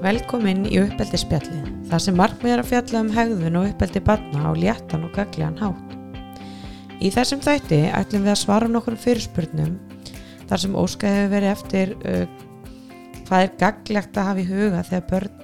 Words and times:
Velkomin 0.00 0.62
í 0.64 0.78
uppeldisspjallið, 0.80 1.64
þar 1.90 2.00
sem 2.00 2.14
markmið 2.16 2.54
er 2.54 2.60
að 2.62 2.68
fjalla 2.70 3.00
um 3.04 3.08
hegðun 3.12 3.56
og 3.60 3.66
uppeldi 3.68 4.00
barna 4.00 4.48
á 4.48 4.52
léttan 4.56 5.02
og 5.04 5.10
gagliðan 5.12 5.58
hátt. 5.60 5.90
Í 7.04 7.10
þessum 7.12 7.42
þætti 7.44 7.80
ætlum 7.92 8.22
við 8.24 8.32
að 8.32 8.38
svara 8.40 8.70
nokkur 8.72 8.94
fyrirspurnum 8.96 9.74
þar 10.48 10.62
sem 10.62 10.78
óskæði 10.80 11.18
hefur 11.18 11.34
verið 11.34 11.52
eftir 11.52 11.92
uh, 12.00 12.22
hvað 13.26 13.44
er 13.44 13.52
gaglegt 13.60 14.16
að 14.16 14.28
hafa 14.30 14.40
í 14.40 14.46
huga 14.48 14.80
þegar 14.88 15.04
börn 15.10 15.34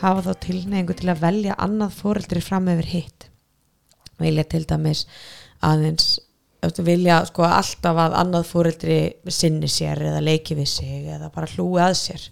hafa 0.00 0.24
þá 0.26 0.32
tilneingu 0.48 0.96
til 0.98 1.12
að 1.12 1.22
velja 1.22 1.58
annað 1.62 1.94
fóreldri 2.00 2.42
fram 2.42 2.66
yfir 2.74 2.90
hitt. 2.96 3.28
Vilja 4.18 4.46
til 4.50 4.64
dæmis 4.66 5.04
aðeins 5.62 6.16
vilja 6.82 7.20
sko 7.30 7.46
alltaf 7.46 8.02
að 8.08 8.18
annað 8.18 8.50
fóreldri 8.50 8.98
sinni 9.30 9.70
sér 9.70 10.02
eða 10.10 10.26
leiki 10.26 10.58
við 10.58 10.72
sig 10.74 11.06
eða 11.06 11.30
bara 11.30 11.50
hlúi 11.54 11.78
að 11.86 11.94
sér 12.02 12.26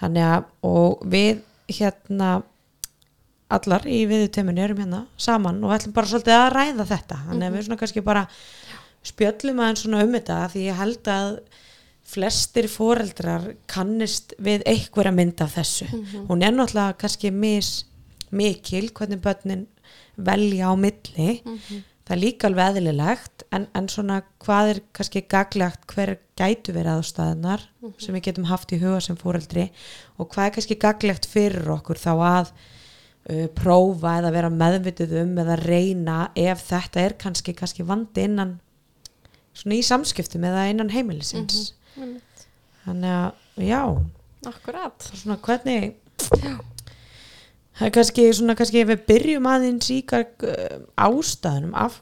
þannig 0.00 0.26
að 0.28 0.44
og 0.68 1.04
við 1.10 1.42
hérna 1.70 2.30
allar 3.54 3.84
í 3.86 4.00
viðutöminu 4.10 4.64
erum 4.64 4.80
hérna 4.82 5.04
saman 5.20 5.60
og 5.64 5.74
ætlum 5.76 5.94
bara 5.96 6.10
svolítið 6.10 6.36
að 6.38 6.52
ræða 6.54 6.86
þetta. 6.90 7.18
Þannig 7.28 7.46
að 7.48 7.56
við 7.56 7.66
svona 7.66 7.80
kannski 7.82 8.04
bara 8.04 8.24
spjöllum 9.04 9.60
aðeins 9.60 9.84
svona 9.84 10.04
um 10.04 10.16
þetta 10.16 10.38
því 10.54 10.64
ég 10.64 10.80
held 10.80 11.10
að 11.12 11.28
flestir 12.14 12.68
foreldrar 12.68 13.46
kannist 13.70 14.34
við 14.44 14.64
einhverja 14.68 15.12
mynd 15.14 15.40
af 15.44 15.54
þessu. 15.56 15.88
Hún 16.28 16.44
er 16.44 16.52
náttúrulega 16.52 16.98
kannski 17.00 17.30
mis 17.32 17.84
mikil 18.34 18.90
hvernig 18.92 19.22
börnin 19.24 19.66
velja 20.16 20.68
á 20.70 20.74
milli 20.76 21.42
það 22.04 22.14
er 22.16 22.20
líka 22.20 22.48
alveg 22.48 22.74
eðlilegt 22.74 23.44
en, 23.54 23.66
en 23.72 23.88
svona 23.88 24.20
hvað 24.44 24.70
er 24.74 24.80
kannski 24.96 25.24
gaglegt 25.30 25.86
hver 25.90 26.16
gætu 26.38 26.74
verið 26.76 26.98
aðstæðunar 26.98 27.64
sem 28.02 28.16
við 28.16 28.26
getum 28.28 28.48
haft 28.50 28.74
í 28.74 28.80
huga 28.82 29.00
sem 29.04 29.18
fóreldri 29.20 29.70
og 30.18 30.28
hvað 30.34 30.48
er 30.48 30.54
kannski 30.58 30.78
gaglegt 30.82 31.28
fyrir 31.30 31.70
okkur 31.76 32.00
þá 32.00 32.10
að 32.14 32.52
uh, 32.52 33.46
prófa 33.56 34.18
eða 34.20 34.34
vera 34.34 34.52
meðvitið 34.52 35.16
um 35.22 35.32
eða 35.44 35.58
reyna 35.62 36.18
ef 36.36 36.66
þetta 36.68 37.06
er 37.06 37.16
kannski, 37.24 37.56
kannski 37.56 37.86
vandi 37.88 38.28
innan 38.28 38.58
svona 39.54 39.78
í 39.78 39.86
samskiptum 39.86 40.44
eða 40.48 40.68
innan 40.72 40.92
heimilisins. 40.92 41.72
Þannig 42.84 43.16
að 43.16 43.64
já. 43.70 43.82
Akkurat 44.50 45.06
svona 45.14 45.38
hvernig 45.40 45.94
það 47.78 47.86
er 47.88 47.94
kannski 47.98 48.26
svona 48.32 48.56
kannski 48.58 48.82
ef 48.82 48.90
við 48.92 49.06
byrjum 49.08 49.48
aðeins 49.50 49.90
í 49.92 50.00
uh, 50.14 50.26
ástæðunum 51.06 51.74
af 51.78 52.00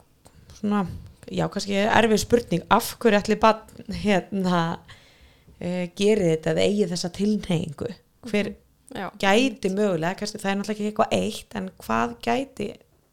svona, 0.59 0.87
já 1.29 1.47
kannski 1.53 1.79
erfið 1.85 2.25
spurning 2.25 2.67
af 2.73 2.95
hverju 3.03 3.21
ætli 3.23 3.39
bann 3.41 3.95
hérna 4.05 4.65
uh, 4.79 5.85
gerir 5.97 6.37
þetta 6.37 6.55
eða 6.55 6.67
eigi 6.69 6.91
þessa 6.93 7.15
tilneyingu 7.19 7.95
hver 8.29 8.55
Já, 8.93 9.09
gæti 9.17 9.71
mögulega, 9.73 10.19
kannski 10.21 10.41
það 10.43 10.51
er 10.51 10.57
náttúrulega 10.59 10.75
ekki 10.75 10.89
eitthvað 10.91 11.15
eitt 11.17 11.55
en 11.57 11.69
hvað 11.81 12.11
gæti 12.27 12.67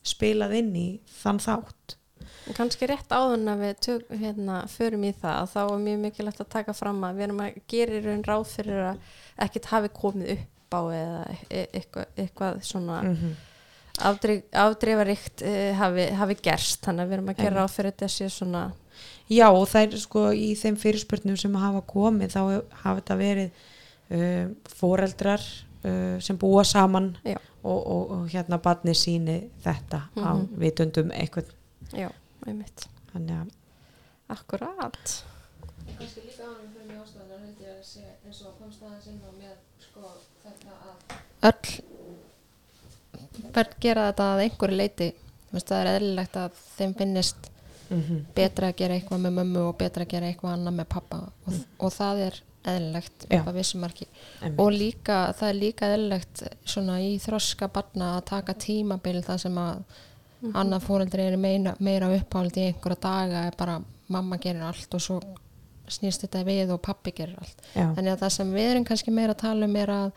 spilað 0.04 0.56
inn 0.60 0.74
í 0.76 0.88
þann 1.22 1.40
þátt? 1.44 1.96
Kannski 2.58 2.90
rétt 2.90 3.14
áðun 3.14 3.48
að 3.52 3.64
við 3.64 3.76
tök, 3.86 4.06
hérna, 4.20 4.58
förum 4.72 5.06
í 5.08 5.14
það 5.16 5.36
að 5.38 5.52
þá 5.54 5.60
er 5.62 5.84
mjög 5.86 6.00
mikilvægt 6.04 6.44
að 6.44 6.52
taka 6.56 6.76
fram 6.76 7.00
að 7.06 7.20
við 7.20 7.28
erum 7.28 7.44
að 7.46 7.60
gera 7.72 7.96
í 7.96 8.02
raun 8.04 8.26
ráð 8.28 8.46
fyrir 8.52 8.82
að 8.90 9.14
ekkert 9.46 9.70
hafi 9.72 9.92
komið 10.02 10.34
upp 10.36 10.59
á 10.74 10.82
eða 10.94 11.22
e 11.50 11.64
eitthvað, 11.74 12.06
eitthvað 12.18 12.62
svona 12.64 13.02
mm 13.04 13.16
-hmm. 13.16 13.34
afdrif, 14.10 14.44
afdrifaríkt 14.54 15.42
e 15.42 15.74
hafi, 15.74 16.10
hafi 16.22 16.36
gerst. 16.42 16.82
Þannig 16.86 17.04
að 17.04 17.08
við 17.08 17.14
erum 17.18 17.30
að 17.30 17.42
gera 17.44 17.56
ráð 17.62 17.74
fyrir 17.76 17.92
þetta 17.92 18.08
sé 18.08 18.30
svona 18.30 18.72
Já 19.30 19.48
og 19.54 19.68
það 19.70 19.82
er 19.94 19.98
sko 19.98 20.32
í 20.34 20.56
þeim 20.56 20.76
fyrirspurnum 20.76 21.38
sem 21.38 21.56
hafa 21.56 21.82
komið 21.82 22.34
þá 22.34 22.64
hafa 22.72 22.96
þetta 23.00 23.16
verið 23.16 23.52
uh, 24.12 24.50
foreldrar 24.66 25.42
uh, 25.86 26.20
sem 26.20 26.38
búa 26.38 26.64
saman 26.64 27.18
og, 27.64 27.88
og, 27.88 28.12
og 28.12 28.28
hérna 28.30 28.58
barni 28.58 28.94
síni 28.94 29.50
þetta 29.64 30.02
á 30.18 30.34
Mhm. 30.34 30.48
vitundum 30.58 31.12
eitthvað 31.12 31.46
já, 31.94 32.10
einmitt. 32.48 32.88
Þannig 33.14 33.36
að 33.42 33.48
Akkurat. 34.30 35.24
Kannski 35.98 36.22
líka 36.22 36.44
ánum 36.46 36.70
fyrir 36.74 36.88
mjög 36.92 37.06
ég 37.18 37.29
að 37.80 37.86
sé 37.88 38.04
eins 38.26 38.42
og 38.46 38.58
komst 38.60 38.84
aðeins 38.84 39.08
inn 39.12 39.22
á 39.24 39.32
með 39.40 39.56
sko 39.86 40.12
þetta 40.44 40.72
að 40.90 40.96
öll 41.50 41.70
börn 43.56 43.80
gera 43.80 44.10
þetta 44.10 44.26
að 44.34 44.44
einhverju 44.46 44.82
leiti 44.82 45.10
það 45.54 45.80
er 45.80 45.92
eðlilegt 45.96 46.36
að 46.38 46.60
þeim 46.76 46.94
finnist 47.00 47.50
mm 47.90 48.26
betra 48.36 48.70
að 48.70 48.78
gera 48.78 48.94
eitthvað 48.96 49.24
með 49.24 49.34
mömmu 49.40 49.64
og 49.70 49.78
betra 49.80 50.06
að 50.06 50.12
gera 50.14 50.28
eitthvað 50.30 50.54
annað 50.54 50.78
með 50.78 50.88
pappa. 50.94 51.18
Og, 51.48 51.56
og 51.80 51.94
það 51.96 52.22
er 52.28 52.36
eðlilegt 52.70 53.26
og 54.60 54.72
líka, 54.76 55.18
það 55.40 55.50
er 55.50 55.58
líka 55.58 55.90
eðlilegt 55.96 56.44
svona 56.66 57.00
í 57.02 57.18
þroska 57.24 57.70
barna 57.74 58.16
að 58.18 58.26
taka 58.30 58.54
tímabil 58.54 59.24
þar 59.26 59.40
sem 59.46 59.58
að 59.58 59.82
annað 60.54 60.86
fóreldri 60.86 61.26
er 61.26 61.38
meira, 61.38 61.76
meira 61.80 62.12
uppáhald 62.16 62.58
í 62.60 62.68
einhverja 62.70 63.02
daga 63.02 63.46
er 63.48 63.58
bara 63.58 63.80
mamma 64.08 64.38
gerir 64.38 64.68
allt 64.68 64.94
og 64.96 65.02
svo 65.04 65.20
snýst 65.90 66.22
þetta 66.26 66.44
við 66.48 66.74
og 66.76 66.82
pappi 66.82 67.12
gerir 67.12 67.38
allt. 67.42 67.62
Já, 67.76 67.88
þannig 67.96 68.12
að 68.14 68.20
það 68.24 68.30
sem 68.38 68.54
við 68.54 68.70
erum 68.72 68.86
kannski 68.86 69.12
meira 69.12 69.34
að 69.34 69.42
tala 69.44 69.66
um 69.66 69.76
er 69.76 69.88
að 69.96 70.12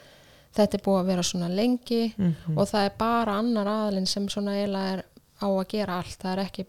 þetta 0.57 0.75
er 0.79 0.83
búið 0.85 1.01
að 1.01 1.07
vera 1.07 1.23
svona 1.23 1.49
lengi 1.49 2.15
Mhm. 2.19 2.59
og 2.59 2.69
það 2.69 2.85
er 2.87 2.93
bara 2.99 3.39
annar 3.39 3.67
aðlinn 3.67 4.07
sem 4.07 4.29
svona 4.29 4.53
eiginlega 4.59 4.93
er 4.99 5.05
á 5.43 5.47
að 5.49 5.69
gera 5.69 5.99
allt. 5.99 6.19
Það 6.23 6.33
er 6.33 6.45
ekki 6.45 6.67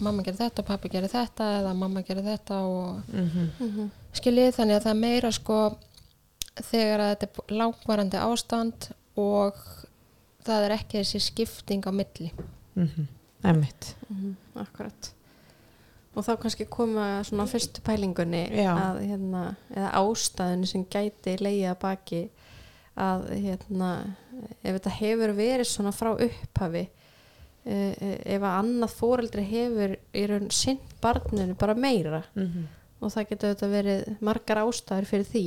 mamma 0.00 0.22
gerir 0.22 0.38
þetta 0.40 0.58
og 0.62 0.66
pappi 0.66 0.88
gerir 0.88 1.08
þetta 1.12 1.44
eða 1.60 1.74
mamma 1.76 2.02
gerir 2.02 2.24
þetta 2.24 2.60
og 2.64 3.02
mm 3.12 3.90
skiljið 4.16 4.54
þannig 4.56 4.76
að 4.76 4.82
það 4.82 4.90
er 4.94 5.00
meira 5.00 5.30
sko 5.32 5.76
þegar 6.56 7.00
að 7.04 7.10
þetta 7.12 7.26
er 7.26 7.56
langvarandi 7.60 8.16
ástand 8.16 8.86
og 9.20 9.54
það 10.46 10.64
er 10.64 10.70
ekki 10.78 10.98
þessi 11.02 11.20
skipting 11.20 11.84
á 11.84 11.92
milli. 11.92 12.32
-hmm. 12.76 13.06
Einmitt. 13.44 13.94
Akkurat 14.56 15.12
og 16.16 16.24
þá 16.24 16.32
kannski 16.42 16.66
koma 16.72 17.06
svona 17.28 17.44
á 17.44 17.52
fyrstu 17.52 17.84
pælingunni 17.84 18.42
að 18.64 19.00
hérna, 19.04 19.42
eða 19.74 19.90
ástæðinu 20.00 20.70
sem 20.70 20.86
gæti 20.90 21.36
leiða 21.42 21.76
baki 21.80 22.22
að 22.96 23.26
hérna 23.34 23.90
ef 24.62 24.78
þetta 24.78 24.94
hefur 25.00 25.34
verið 25.36 25.68
svona 25.68 25.92
frá 25.92 26.14
upphafi 26.14 26.86
eh, 26.86 27.92
eh, 27.92 28.16
ef 28.36 28.40
að 28.40 28.56
annað 28.62 28.96
fóreldri 28.96 29.44
hefur 29.50 29.96
í 30.16 30.24
raun 30.30 30.48
sinn 30.54 30.80
barninu 31.04 31.56
bara 31.60 31.76
meira. 31.76 32.24
Mm 32.34 32.66
og 33.00 33.12
það 33.12 33.28
getur 33.30 33.52
þetta 33.52 33.70
verið 33.72 34.06
margar 34.24 34.62
ástæður 34.62 35.08
fyrir 35.10 35.28
því 35.30 35.44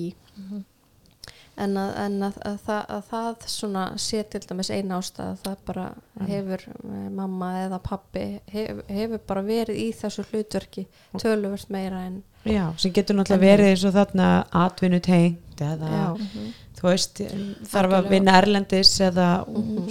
en, 1.59 1.74
að, 1.78 1.90
en 2.06 2.14
að, 2.30 2.38
að, 2.46 2.58
það, 2.66 2.81
að 2.96 3.03
það 3.12 3.46
svona 3.52 3.84
sé 4.00 4.24
til 4.31 4.42
dæmis 4.50 4.70
eina 4.72 4.97
ástæð 5.02 5.42
það 5.44 5.58
bara 5.68 5.86
hefur 6.30 6.64
eh, 6.70 7.09
mamma 7.20 7.50
eða 7.66 7.80
pappi 7.84 8.25
hef, 8.53 8.80
hefur 8.88 9.20
bara 9.28 9.44
verið 9.47 9.81
í 9.84 9.88
þessu 10.00 10.24
hlutverki 10.31 10.86
töluvert 11.20 11.70
meira 11.70 12.06
en 12.08 12.22
Já, 12.47 12.70
sem 12.80 12.94
getur 12.96 13.18
náttúrulega 13.20 13.44
verið 13.52 13.70
eins 13.74 13.84
og 13.90 13.94
þarna 13.97 14.28
atvinnutengt 14.56 15.59
eða 15.62 15.90
já, 15.92 16.06
þú 16.80 16.86
veist, 16.88 17.20
þarf 17.68 17.96
að 17.97 18.08
vinna 18.14 18.38
erlendis 18.40 18.94
eða 19.03 19.26
Mhm. 19.47 19.90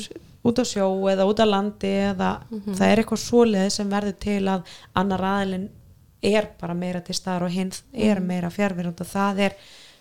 út 0.49 0.59
á 0.59 0.65
sjó 0.65 0.87
eða 1.12 1.27
út 1.29 1.41
á 1.45 1.47
landi 1.47 1.91
eða 2.09 2.31
Mhm. 2.50 2.75
það 2.79 2.87
er 2.93 3.03
eitthvað 3.03 3.25
svoleið 3.29 3.69
sem 3.71 3.91
verður 3.91 4.17
til 4.21 4.41
að 4.49 4.62
annar 4.97 5.21
aðilinn 5.21 5.69
er 6.23 6.49
bara 6.61 6.75
meira 6.75 7.00
til 7.05 7.15
staðar 7.15 7.43
og 7.45 7.50
hinn 7.50 7.73
er 7.93 8.17
Mhm. 8.21 8.27
meira 8.27 8.49
fjárverund 8.50 9.00
og 9.00 9.06
það 9.06 9.39
er, 9.41 9.53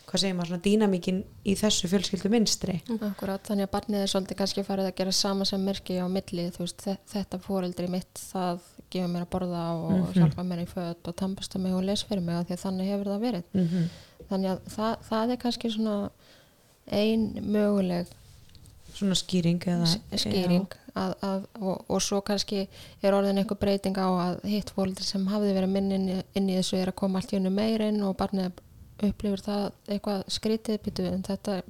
hvað 0.08 0.22
segir 0.22 0.36
maður, 0.38 0.48
svona 0.54 0.64
dýnamíkin 0.68 1.18
í 1.46 1.54
þessu 1.60 1.90
fjölskyldu 1.92 2.30
minstri 2.32 2.78
Akkurat, 3.02 3.44
þannig 3.44 3.68
að 3.68 3.72
barnið 3.76 4.02
er 4.06 4.08
svolítið 4.14 4.38
kannski 4.40 4.64
farið 4.64 4.86
að 4.92 4.96
gera 5.02 5.12
sama 5.12 5.46
sem 5.46 5.64
merki 5.68 5.98
á 6.00 6.08
milli, 6.08 6.46
þú 6.56 6.64
veist, 6.64 6.82
þe- 6.86 6.98
þetta 7.14 7.40
fóreldri 7.44 7.90
mitt, 7.92 8.14
það 8.34 8.60
gefur 8.90 9.10
mér 9.12 9.26
að 9.26 9.32
borða 9.36 9.64
og 9.76 9.92
Mhm. 9.92 10.14
hjálpa 10.16 10.44
mér 10.48 10.62
í 10.64 10.68
föt 10.72 11.08
og 11.12 11.16
tampasta 11.16 11.60
mig 11.60 11.74
og 11.74 11.84
les 11.84 12.04
fyrir 12.04 12.22
mig 12.24 12.36
af 12.36 12.48
því 12.48 12.54
að 12.56 12.64
þannig 12.66 12.88
hefur 12.92 13.06
það 13.12 13.20
verið. 13.28 13.44
mm 13.54 13.68
-hmm. 13.68 13.88
Þannig 14.30 14.50
að 14.52 14.60
það, 14.76 14.98
það 15.10 15.32
er 15.32 15.38
kannski 15.38 15.70
svona 15.72 16.10
ein 16.92 17.34
möguleg 17.44 18.08
svona 18.98 19.16
skýring 19.16 19.60
eða 19.68 19.86
skýring 20.18 20.68
að, 20.96 21.14
að, 21.22 21.44
og, 21.62 21.84
og 21.90 22.02
svo 22.02 22.22
kannski 22.26 22.68
er 23.04 23.14
orðin 23.14 23.38
einhver 23.38 23.60
breyting 23.60 23.96
á 23.98 24.08
að 24.08 24.44
hitt 24.50 24.72
fóreldri 24.74 25.04
sem 25.04 25.28
hafði 25.28 25.54
verið 25.54 25.70
minn 25.70 25.92
inn, 25.92 26.08
í- 26.10 26.24
inn 26.36 26.50
í 26.50 26.56
þessu 26.58 26.78
er 26.82 26.88
að 26.92 26.96
koma 26.96 27.20
allt 27.20 27.34
í 27.34 27.38
unnu 27.38 27.52
meirinn 27.54 28.02
og 28.08 28.16
barnið 28.18 28.52
upplifir 29.04 29.44
það 29.46 29.64
eitthvað 29.88 30.24
skrítið 30.34 30.82
býtu 30.86 31.06
en 31.12 31.24
þetta, 31.28 31.62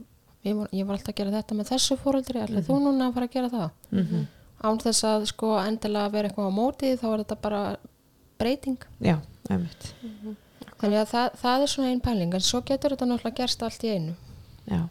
ég 0.47 0.57
var, 0.57 0.71
ég 0.71 0.87
var 0.87 0.97
alltaf 0.97 1.13
að 1.13 1.19
gera 1.19 1.35
þetta 1.35 1.59
með 1.59 1.69
þessu 1.73 1.99
fóreldri, 2.01 2.41
ætlaði 2.43 2.65
þú 2.67 2.79
núna 2.85 3.07
að 3.07 3.13
fara 3.17 3.29
að 3.29 3.35
gera 3.35 3.53
það? 3.53 3.69
mm 3.91 4.03
-hmm. 4.03 4.25
án 4.67 4.81
þess 4.83 5.03
að 5.03 5.25
sko 5.33 5.53
endilega 5.59 6.09
vera 6.09 6.27
eitthvað 6.27 6.49
á 6.49 6.59
móti 6.59 6.97
þá 6.97 7.07
er 7.13 7.23
þetta 7.23 7.37
bara 7.41 7.61
breyting. 8.37 8.77
Já, 8.99 9.17
einmitt. 9.49 9.93
Þannig 10.77 10.99
að 10.99 11.09
það, 11.09 11.31
það 11.41 11.61
er 11.61 11.67
svona 11.67 11.89
einn 11.89 12.01
pæling 12.01 12.33
en 12.33 12.41
svo 12.41 12.61
getur 12.61 12.93
þetta 12.93 13.05
náttúrulega 13.05 13.37
gerst 13.37 13.63
allt 13.63 13.83
í 13.83 13.89
einu. 13.89 14.13
Já, 14.67 14.87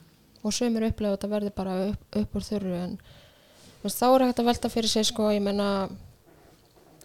og 0.46 0.54
sömur 0.54 0.86
upplega 0.86 1.12
að 1.12 1.16
þetta 1.16 1.32
verði 1.32 1.52
bara 1.56 1.76
upp, 1.90 2.02
upp 2.20 2.36
úr 2.38 2.46
þurru 2.46 2.74
en 2.78 2.98
veist, 3.82 3.98
þá 3.98 4.06
er 4.08 4.26
hægt 4.26 4.42
að 4.42 4.50
velta 4.50 4.70
fyrir 4.72 4.92
sig 4.92 5.08
sko 5.08 5.30
ég 5.34 5.42
menna 5.42 5.88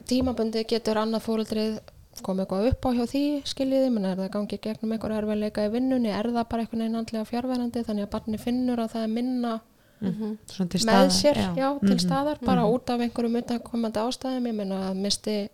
tímabundi 0.10 0.64
getur 0.70 1.00
annað 1.02 1.26
fóreldrið 1.28 1.80
kom 2.22 2.38
eitthvað 2.44 2.68
upp 2.72 2.86
á 2.86 2.90
hjá 2.92 3.06
því 3.08 3.24
skiljiði, 3.48 3.90
menn 3.92 4.06
er 4.06 4.18
það 4.20 4.32
gangi 4.36 4.58
gegnum 4.62 4.92
einhver 4.92 5.12
erfiðleika 5.16 5.64
í 5.66 5.72
vinnunni, 5.72 6.10
er 6.12 6.28
það 6.28 6.50
bara 6.50 6.62
einhvern 6.66 6.82
veginn 6.84 6.96
andlega 7.00 7.26
fjárverandi 7.30 7.84
þannig 7.88 8.04
að 8.08 8.12
barni 8.12 8.38
finnur 8.38 8.78
að 8.84 8.92
það 8.96 9.04
er 9.04 9.08
minna 9.08 9.60
Mhm. 10.02 10.38
Svona 10.50 10.70
til 10.70 10.80
með 10.80 10.84
staðar, 10.84 11.12
sér, 11.14 11.36
já, 11.56 11.80
til 11.80 11.90
Mhm. 11.96 12.00
staðar 12.00 12.38
bara 12.42 12.62
Mhm. 12.62 12.74
út 12.74 12.90
af 12.90 13.00
einhverjum 13.00 13.36
utankomandi 13.38 14.00
ástæðum 14.02 14.48
ég 14.48 14.56
meina 14.56 14.90
að 14.92 14.96
misti 14.98 15.50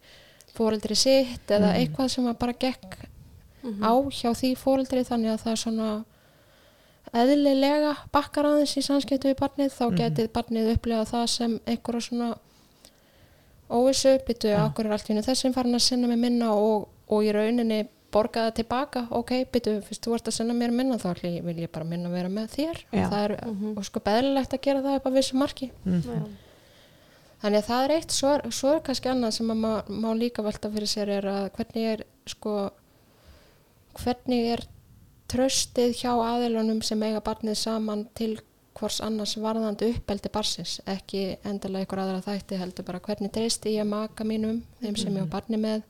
fóreldri 0.56 0.96
sitt 0.96 1.48
eða 1.48 1.74
Mhm. 1.74 1.76
eitthvað 1.78 2.10
sem 2.10 2.34
bara 2.34 2.54
gekk 2.54 2.96
Mhm. 3.64 3.84
á 3.84 3.92
hjá 4.08 4.32
því 4.32 4.56
fóreldri 4.56 5.04
þannig 5.04 5.34
að 5.34 5.42
það 5.44 5.52
er 5.52 5.56
svona 5.58 6.06
eðlilega 7.14 7.96
bakkar 8.14 8.46
aðeins 8.46 8.76
í 8.78 8.82
samskiptu 8.86 9.32
við 9.34 9.38
barnið 9.42 9.72
þá 9.76 9.86
getið 9.98 10.28
barnið 10.36 10.72
upplegað 10.76 11.10
það 11.12 11.28
sem 11.30 11.60
einhverja 11.66 12.02
svona 12.10 12.38
óvissu, 13.70 14.18
byttu 14.28 14.48
Já. 14.54 14.62
okkur 14.70 14.86
er 14.86 14.92
allt 14.96 15.08
hennu 15.12 15.22
þessum 15.26 15.54
farin 15.54 15.76
að 15.76 15.84
sinna 15.88 16.08
mér 16.08 16.18
minna 16.22 16.54
og, 16.56 16.88
og 17.10 17.24
í 17.24 17.32
rauninni 17.36 17.88
borga 18.12 18.46
það 18.48 18.54
tilbaka, 18.62 19.02
ok, 19.12 19.32
byttu, 19.52 19.82
fyrst 19.84 20.06
þú 20.08 20.14
ert 20.16 20.28
að 20.32 20.36
sinna 20.38 20.54
mér 20.56 20.72
minna 20.72 20.96
þá 20.98 21.10
vil 21.44 21.58
ég 21.60 21.72
bara 21.72 21.84
minna 21.86 22.10
vera 22.10 22.30
með 22.32 22.48
þér 22.56 22.78
Já. 22.94 23.06
og 23.06 23.12
það 23.12 23.24
er 23.26 23.34
Mhm. 23.46 23.78
og 23.78 23.86
sko 23.86 24.00
beðlilegt 24.00 24.54
að 24.54 24.62
gera 24.62 24.82
það 24.82 24.96
upp 24.96 25.08
á 25.08 25.12
vissu 25.18 25.36
marki 25.36 25.72
Mhm. 25.86 26.02
Já. 26.04 26.26
Þannig 27.44 27.58
að 27.62 27.68
það 27.70 27.84
er 27.86 27.92
eitt, 27.98 28.12
svo 28.12 28.30
er, 28.34 28.42
svo 28.52 28.70
er 28.74 28.80
kannski 28.82 29.10
annað 29.12 29.32
sem 29.34 29.48
að 29.52 29.58
má, 29.62 29.84
má 29.90 30.10
líka 30.18 30.42
velta 30.42 30.72
fyrir 30.72 30.88
sér 30.90 31.10
er 31.10 31.22
að 31.24 31.52
hvernig 31.52 31.84
er 31.94 32.04
sko, 32.26 32.72
hvernig 34.04 34.52
er 34.54 34.64
tröstið 35.30 35.94
hjá 36.00 36.12
aðilunum 36.16 36.82
sem 36.84 37.02
eiga 37.04 37.22
barnið 37.22 37.58
saman 37.60 38.08
til 38.16 38.40
hvors 38.78 39.00
annars 39.02 39.36
varðandi 39.42 39.88
uppeldi 39.96 40.30
barsins, 40.34 40.80
ekki 40.86 41.22
endilega 41.44 41.86
einhver 41.86 42.02
aðra 42.04 42.22
þætti 42.26 42.60
heldur 42.62 42.86
bara 42.86 43.00
hvernig 43.00 43.32
treysti 43.34 43.74
ég 43.78 43.88
maka 43.90 44.24
mínum, 44.28 44.62
þeim 44.82 44.98
sem 44.98 45.16
ég 45.18 45.26
á 45.26 45.34
barni 45.34 45.58
með 45.62 45.82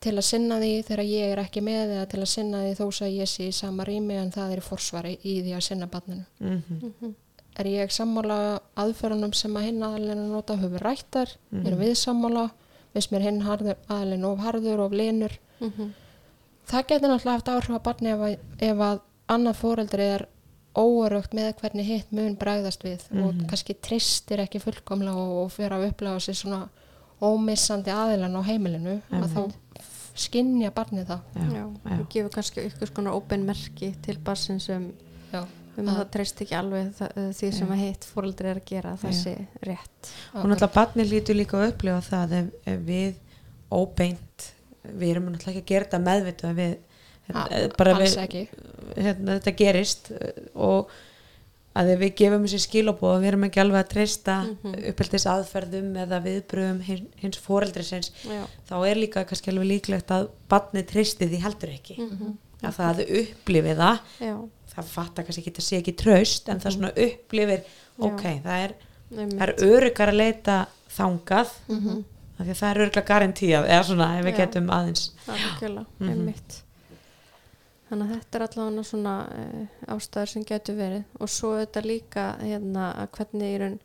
til 0.00 0.12
að 0.14 0.26
sinna 0.28 0.58
því 0.62 0.72
þegar 0.86 1.04
ég 1.10 1.32
er 1.32 1.40
ekki 1.42 1.62
með 1.64 1.94
eða 1.96 2.08
til 2.12 2.20
að 2.22 2.28
sinna 2.30 2.58
því 2.62 2.74
þó 2.78 2.84
að 3.06 3.16
ég 3.18 3.30
sé 3.32 3.48
í 3.48 3.54
sama 3.56 3.84
rými 3.88 4.14
en 4.20 4.30
það 4.30 4.52
er 4.52 4.60
í 4.62 4.66
forsvari 4.68 5.14
í 5.24 5.32
því 5.42 5.54
að 5.56 5.64
sinna 5.68 5.86
barninu 5.90 6.24
Mhm. 6.40 6.62
Mhm. 6.82 7.14
er 7.58 7.66
ég 7.66 7.90
sammála 7.90 8.60
aðferðunum 8.76 9.34
sem 9.34 9.54
að 9.58 9.64
hinn 9.66 9.82
aðalinn 9.82 10.20
að 10.22 10.30
nota 10.30 10.56
höfur 10.56 10.80
rættar, 10.86 11.28
Mhm. 11.50 11.66
er 11.66 11.72
við 11.76 11.94
sammála 11.96 12.50
viðst 12.94 13.10
mér 13.10 13.22
hinn 13.22 13.42
aðalinn 13.42 14.24
of 14.24 14.38
harður 14.38 14.78
of 14.84 14.92
linur, 14.92 15.32
Mhm. 15.60 15.92
það 16.68 16.86
getur 16.86 17.08
náttúrulega 17.08 17.32
haft 17.32 17.48
áhrif 17.48 17.74
á 17.74 17.82
barni 17.82 18.08
ef 18.10 18.18
að, 18.20 18.38
ef 18.60 18.76
að 18.76 19.00
annað 19.28 19.56
fóreldri 19.56 20.00
er 20.14 20.28
óörögt 20.76 21.32
með 21.34 21.54
hvernig 21.60 21.86
hitt 21.86 22.12
mun 22.12 22.36
bræðast 22.36 22.82
við 22.84 23.00
og 23.24 23.34
Mhm. 23.34 23.46
kannski 23.48 23.74
tristir 23.80 24.38
ekki 24.44 24.60
fullkomlega 24.60 25.16
og, 25.16 25.44
og 25.44 25.50
fyrir 25.52 25.72
að 25.72 25.88
upplega 25.90 26.20
sér 26.20 26.34
svona 26.36 26.68
ómissandi 27.20 27.90
aðilann 27.90 28.36
á 28.36 28.42
heimilinu 28.46 29.00
að 29.10 29.24
Mhm. 29.24 29.34
þá 29.34 29.52
skinja 30.18 30.70
barnið 30.74 31.06
það 31.06 31.20
Já, 31.54 31.64
og 32.00 32.08
gefur 32.10 32.30
kannski 32.30 32.60
ykkur 32.68 32.86
skona 32.90 33.12
óbein 33.14 33.44
merki 33.46 33.94
til 34.02 34.18
barsins 34.18 34.68
um, 34.70 34.92
Já. 35.32 35.44
um 35.78 35.86
að 35.86 35.96
það 35.98 36.10
treyst 36.10 36.40
ekki 36.42 36.54
alveg 36.58 36.92
það, 36.94 37.12
því 37.38 37.52
sem 37.54 37.68
að 37.68 37.76
hitt 37.84 38.04
fóreldri 38.14 38.46
er 38.50 38.56
að 38.60 38.64
gera 38.66 38.96
Já. 39.02 39.12
sé 39.12 39.46
rétt 39.62 40.12
og 40.34 40.44
náttúrulega 40.46 40.74
barni 40.74 41.04
lítur 41.04 41.34
líka 41.38 41.56
að 41.58 41.72
upplifa 41.72 42.00
það 42.02 42.32
ef, 42.32 42.46
ef 42.66 42.80
við 42.80 43.14
óbeint 43.70 44.52
við 44.88 45.10
erum 45.10 45.26
náttúrulega 45.32 45.54
ekki 45.58 45.62
að 45.62 45.70
gera 45.72 45.84
þetta 45.84 46.04
meðvitað 46.04 46.54
við, 46.58 46.76
bara 47.76 47.94
alls 47.96 48.16
við 48.16 48.48
hérna, 48.96 49.38
þetta 49.38 49.56
gerist 49.58 50.10
uh, 50.12 50.32
og 50.54 50.90
að 51.78 51.90
við 52.00 52.14
gefum 52.18 52.44
þessi 52.46 52.58
skilabóð 52.64 53.12
og 53.14 53.20
við 53.22 53.28
erum 53.30 53.44
ekki 53.46 53.60
alveg 53.62 53.84
að 53.84 53.90
treysta 53.92 54.36
mm 54.42 54.56
Mhm. 54.64 54.84
uppeldis 54.90 55.26
aðferðum 55.30 55.90
eða 56.02 56.18
viðbröðum 56.24 56.80
hins, 56.82 57.02
hins 57.22 57.38
foreldrisins 57.38 58.10
þá 58.68 58.74
er 58.88 58.96
líka 58.96 59.24
kannski 59.28 59.52
alveg 59.52 59.68
líklegt 59.68 60.10
að 60.10 60.28
barni 60.48 60.82
treysti 60.82 61.28
því 61.28 61.40
heldur 61.44 61.68
ekki 61.76 61.98
að 62.64 62.72
það 62.74 62.88
að 62.88 62.98
þau 62.98 63.20
upplifi 63.22 63.74
það 63.78 63.98
Já, 64.20 64.34
það 64.74 64.84
fattar 64.96 65.24
kannski 65.28 65.42
ekki 65.44 65.54
að 65.54 65.68
sé 65.68 65.78
ekki 65.82 65.96
traust 65.96 66.48
en 66.48 66.58
það 66.60 66.70
Mhm. 66.72 66.76
svona 66.78 66.92
upplifir 67.06 67.60
Já. 67.62 68.04
ok, 68.08 68.22
það 68.42 68.64
er, 68.64 68.72
það 69.14 69.42
er 69.42 69.54
öryggar 69.68 70.08
að 70.08 70.16
leita 70.24 70.56
þangað 70.98 71.48
Mhm. 71.68 72.04
af 72.38 72.46
því 72.46 72.50
að 72.50 72.58
það 72.62 72.70
er 72.70 72.80
öryggar 72.82 73.04
garantíað 73.06 73.68
eða 73.68 73.84
svona 73.84 74.18
ef 74.18 74.24
við 74.24 74.34
Já. 74.34 74.38
getum 74.46 74.66
aðeins 74.70 75.10
algjörlega, 75.28 75.86
Mhm. 76.00 76.10
einmitt 76.10 76.62
þannig 77.88 78.06
að 78.08 78.14
þetta 78.14 78.38
er 78.38 78.46
allavega 78.46 78.86
svona 78.88 79.14
uh, 79.32 79.92
ástæður 79.94 80.32
sem 80.32 80.46
getur 80.48 80.78
verið. 80.78 81.04
Og 81.20 81.32
svo 81.32 81.54
þetta 81.58 81.84
líka 81.86 82.26
hérna 82.42 82.90
að 83.02 83.12
hvernig 83.18 83.54
í 83.54 83.60
raun 83.62 83.78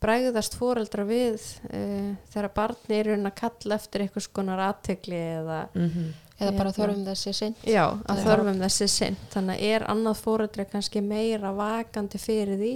bræðast 0.00 0.56
fóreldra 0.56 1.04
við 1.08 1.36
uh, 1.68 2.10
þegar 2.32 2.50
barni 2.56 2.98
er 2.98 3.12
að 3.18 3.36
kalla 3.40 3.76
eftir 3.76 4.06
einhvers 4.06 4.28
konar 4.32 4.62
aðtegli 4.70 5.20
eða 5.20 5.60
mm 5.74 5.88
-hmm. 5.88 6.10
eða 6.38 6.52
bara 6.56 6.70
Hérna. 6.70 6.76
þörfum 6.78 7.04
þessi 7.04 7.32
sinn 7.36 7.56
já, 7.64 7.84
að 8.08 8.22
þörfum 8.24 8.60
þessi 8.64 8.88
sinn 8.88 9.16
þannig 9.34 9.56
að 9.56 9.74
er 9.74 9.86
annað 9.92 10.22
fóreldri 10.24 10.66
kannski 10.72 11.00
meira 11.04 11.52
vakandi 11.52 12.18
fyrir 12.18 12.56
því 12.56 12.74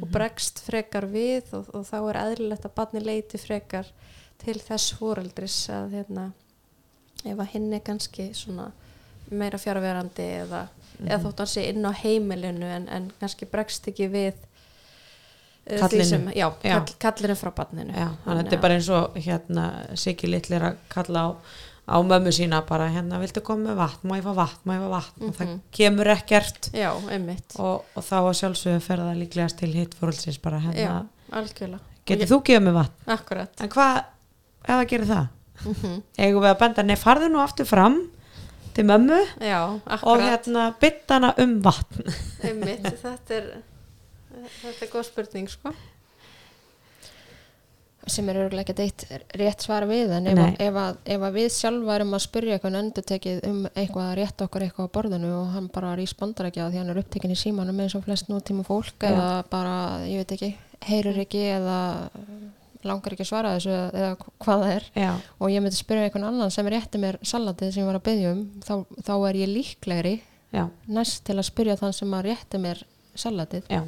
og 0.00 0.08
bregst 0.08 0.62
frekar 0.64 1.06
við 1.06 1.52
og, 1.52 1.74
og 1.74 1.84
þá 1.86 1.98
er 2.00 2.20
eðlilegt 2.24 2.64
að 2.64 2.74
barni 2.74 3.00
leiti 3.00 3.38
frekar 3.38 3.92
til 4.38 4.58
þess 4.60 4.94
fóreldris 4.96 5.68
að 5.70 5.98
hérna 5.98 6.32
ef 7.24 7.38
að 7.38 7.52
hinn 7.52 7.72
er 7.72 7.84
kannski 7.84 8.32
svona 8.34 8.72
meira 9.32 9.58
fjárverandi 9.58 10.26
eða, 10.44 10.62
eða 11.06 11.18
þótt 11.24 11.38
hann 11.44 11.50
sé 11.52 11.64
inn 11.70 11.84
á 11.88 11.92
heimilinu 12.02 12.66
en, 12.76 12.88
en 12.88 13.10
kannski 13.20 13.46
bregst 13.50 13.88
ekki 13.92 14.08
við 14.12 14.34
uh, 14.36 15.88
því 15.88 16.04
sem, 16.08 16.28
já, 16.36 16.46
Já. 16.62 16.78
Kall, 16.78 16.94
kallinu 17.06 17.36
frá 17.38 17.52
barninu. 17.56 17.92
Já, 17.94 18.08
þannig 18.24 18.38
að 18.38 18.40
þetta 18.44 18.56
er 18.58 18.62
bara 18.64 18.78
eins 18.78 18.88
og 18.92 19.18
hérna 19.26 19.66
Siggi 19.98 20.30
litlir 20.30 20.66
að 20.70 20.80
kalla 20.92 21.26
á 21.26 21.30
á 21.82 21.98
mömmu 21.98 22.30
sína 22.30 22.60
bara 22.62 22.86
hérna 22.94 23.18
viltu 23.18 23.40
koma 23.42 23.72
vatn, 23.74 24.06
má 24.06 24.14
ég 24.14 24.22
fá 24.22 24.30
vatn, 24.38 24.60
má 24.70 24.76
ég 24.76 24.84
fá 24.84 24.90
vatn? 24.92 25.24
Og 25.26 25.34
það 25.34 25.46
Mhm. 25.48 25.56
kemur 25.74 26.06
ekkert. 26.14 26.68
Og, 27.58 27.84
og 27.96 28.02
þá 28.06 28.14
að 28.22 28.36
sjálfsögðu 28.38 28.80
fer 28.80 28.98
það 29.02 29.18
líklegast 29.18 29.58
til 29.58 29.72
hitt 29.74 29.94
fórhaldsins 29.98 30.38
bara 30.40 30.60
hérna. 30.62 31.00
getur 32.06 32.26
þú 32.30 32.38
gefið 32.46 32.62
mig 32.62 32.74
vatn? 32.74 33.10
akkurat. 33.10 33.50
En 33.60 33.68
hvað 33.68 33.96
ef 34.62 34.70
það 34.70 34.86
gerir 34.88 35.06
það? 35.10 35.26
mm 35.66 36.02
Eigum 36.18 36.42
við 36.42 36.50
að 36.54 36.58
benda, 36.58 36.82
nei 36.82 36.96
farðu 36.96 37.28
nú 37.30 37.42
aftur 37.42 37.66
fram 37.66 37.98
til 38.76 38.86
mömmu 38.88 39.20
já, 39.40 39.60
og 40.02 40.22
hérna 40.22 40.70
bytta 40.80 41.20
hana 41.20 41.34
um 41.42 41.58
vatn. 41.64 42.08
Einmitt, 42.46 42.88
þetta 43.02 43.38
er 43.38 43.50
þetta 44.32 44.86
er 44.86 44.92
góð 44.92 45.08
spurning 45.08 45.50
sko. 45.50 45.72
Sem 48.10 48.26
er 48.32 48.40
örgulega 48.42 48.72
ekki 48.72 48.82
eitt 48.82 49.04
rétt 49.38 49.62
svara 49.62 49.86
við 49.86 50.10
en 50.16 50.24
ef, 50.32 50.40
ef, 50.58 50.78
að, 50.80 50.96
ef 51.14 51.26
að 51.28 51.36
við 51.36 51.52
sjálfa 51.54 51.92
erum 51.94 52.16
að 52.16 52.24
spyrja 52.24 52.56
eitthvað 52.56 52.78
endur 52.80 53.04
tekið 53.06 53.44
um 53.46 53.60
eitthvað 53.68 54.08
að 54.08 54.16
rétta 54.18 54.48
okkur 54.48 54.64
eitthvað 54.66 54.88
á 54.90 54.94
borðinu 54.96 55.30
og 55.36 55.52
hann 55.54 55.68
bara 55.70 55.92
respondar 56.00 56.48
ekki 56.48 56.64
að 56.64 56.72
því 56.72 56.80
hann 56.80 56.90
er 56.90 57.00
upptekinn 57.04 57.36
í 57.36 57.38
símanum 57.38 57.78
eins 57.84 57.94
og 57.94 58.02
flest 58.08 58.32
nútíma 58.32 58.66
fólk 58.66 59.06
Já. 59.06 59.12
eða 59.12 59.28
bara, 59.52 59.76
ég 60.10 60.24
veit 60.24 60.34
ekki, 60.34 60.50
heyrir 60.88 61.22
ekki 61.22 61.44
eða 61.60 61.78
langar 62.84 63.12
ekki 63.14 63.24
að 63.26 63.30
svara 63.30 63.54
þessu 63.56 63.72
eða 63.92 64.10
hvað 64.42 64.62
það 64.64 64.74
er. 64.76 64.86
Já, 65.04 65.12
og 65.38 65.50
ég 65.54 65.62
myndi 65.64 65.76
spyrja 65.78 66.08
einhvern 66.08 66.28
annan 66.28 66.50
sem 66.50 66.66
rétti 66.66 66.98
mér 67.02 67.18
salatið 67.22 67.72
sem 67.72 67.82
ég 67.82 67.90
var 67.90 68.00
að 68.00 68.06
byggja 68.10 68.32
um 68.36 68.44
þá, 68.66 68.74
þá 69.06 69.14
er 69.28 69.40
ég 69.42 69.48
líklegri 69.56 70.14
já, 70.52 70.68
næst 70.88 71.24
til 71.24 71.38
að 71.38 71.48
spyrja 71.50 71.76
þann 71.80 71.92
sem 71.96 72.14
að 72.18 72.24
rétti 72.30 72.58
mér 72.62 72.84
salatið. 73.14 73.66
Já, 73.70 73.82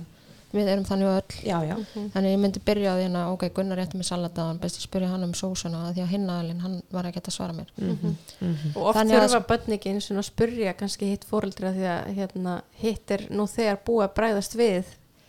við 0.54 0.68
erum 0.70 0.84
þannig 0.86 1.08
öll. 1.10 1.36
Já, 1.42 1.56
já. 1.66 1.74
Þannig 2.14 2.30
ég 2.30 2.38
myndi 2.44 2.60
byrja 2.62 2.92
á 2.92 2.94
því 2.94 3.02
hérna, 3.08 3.22
ok, 3.34 3.44
Gunnar 3.56 3.80
rétti 3.80 3.98
með 3.98 4.06
salataðan, 4.12 4.60
best 4.62 4.78
ég 4.78 4.84
spyrja 4.86 5.08
hann 5.10 5.24
um 5.26 5.32
sósuna 5.34 5.80
af 5.88 5.94
því 5.96 6.04
að 6.04 6.12
hinn 6.14 6.28
aðalinn, 6.30 6.60
hann 6.62 6.76
var 6.94 7.08
ekki 7.08 7.22
að 7.24 7.34
svara 7.34 7.56
mér. 7.56 7.72
Mm 7.76 7.96
-hmm. 7.98 8.76
og 8.76 8.82
oft 8.86 8.98
Þannig 8.98 9.16
að- 9.18 9.24
þurfa 9.24 9.46
börningin 9.48 10.00
svona 10.00 10.20
að 10.22 10.30
spurja 10.30 10.72
kannski 10.78 11.10
hitt 11.10 11.24
fóreldra 11.24 11.72
því 11.74 11.86
að 11.90 12.14
hérna, 12.18 12.62
hitt 12.78 13.10
er 13.10 13.26
nú 13.30 13.46
þegar 13.46 13.78
búið 13.86 14.04
að 14.08 14.14
bræðast 14.14 14.54
við 14.54 14.84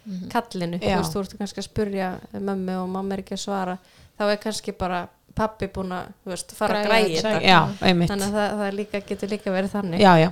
Mhm. 0.06 0.30
kallinu, 0.30 0.78
þú 0.80 0.90
Já. 0.92 0.98
veist, 1.02 1.14
þú 1.16 1.20
ert 1.24 1.38
kannski 1.40 1.62
að 1.62 1.68
spurja 1.70 2.10
mömmu 2.34 2.76
og 2.84 2.90
mamma 2.90 3.14
er 3.16 3.24
ekki 3.24 3.34
að 3.38 3.44
svara 3.46 3.78
þá 4.20 4.24
er 4.32 4.38
kannski 4.38 4.72
bara 4.78 5.08
pappi 5.36 5.68
búin 5.68 5.92
að 5.92 6.12
þú 6.24 6.32
veist, 6.32 6.52
fara 6.56 6.80
að 6.82 6.86
Græja 6.86 7.22
þetta. 7.22 7.42
Já, 7.44 7.60
þannig 7.82 8.12
að 8.12 8.36
það, 8.40 8.58
það 8.62 8.76
líka, 8.80 9.02
getur 9.10 9.30
líka 9.30 9.52
verið 9.52 9.72
þannig 9.76 10.00
Já, 10.06 10.14
já, 10.22 10.32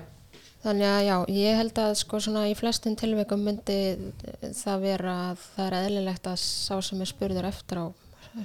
Þannig 0.63 0.87
að 0.87 1.01
já, 1.03 1.15
ég 1.35 1.57
held 1.59 1.79
að 1.83 1.93
sko 1.99 2.19
svona 2.23 2.45
í 2.47 2.53
flestum 2.55 2.93
tilveikum 2.95 3.41
myndi 3.43 3.79
það 4.55 4.79
vera 4.85 5.15
að 5.33 5.41
það 5.57 5.65
er 5.65 5.73
eðlilegt 5.81 6.29
að 6.31 6.37
sá 6.39 6.77
sem 6.81 7.01
er 7.03 7.09
spurður 7.09 7.49
eftir 7.49 7.81
á 7.83 7.85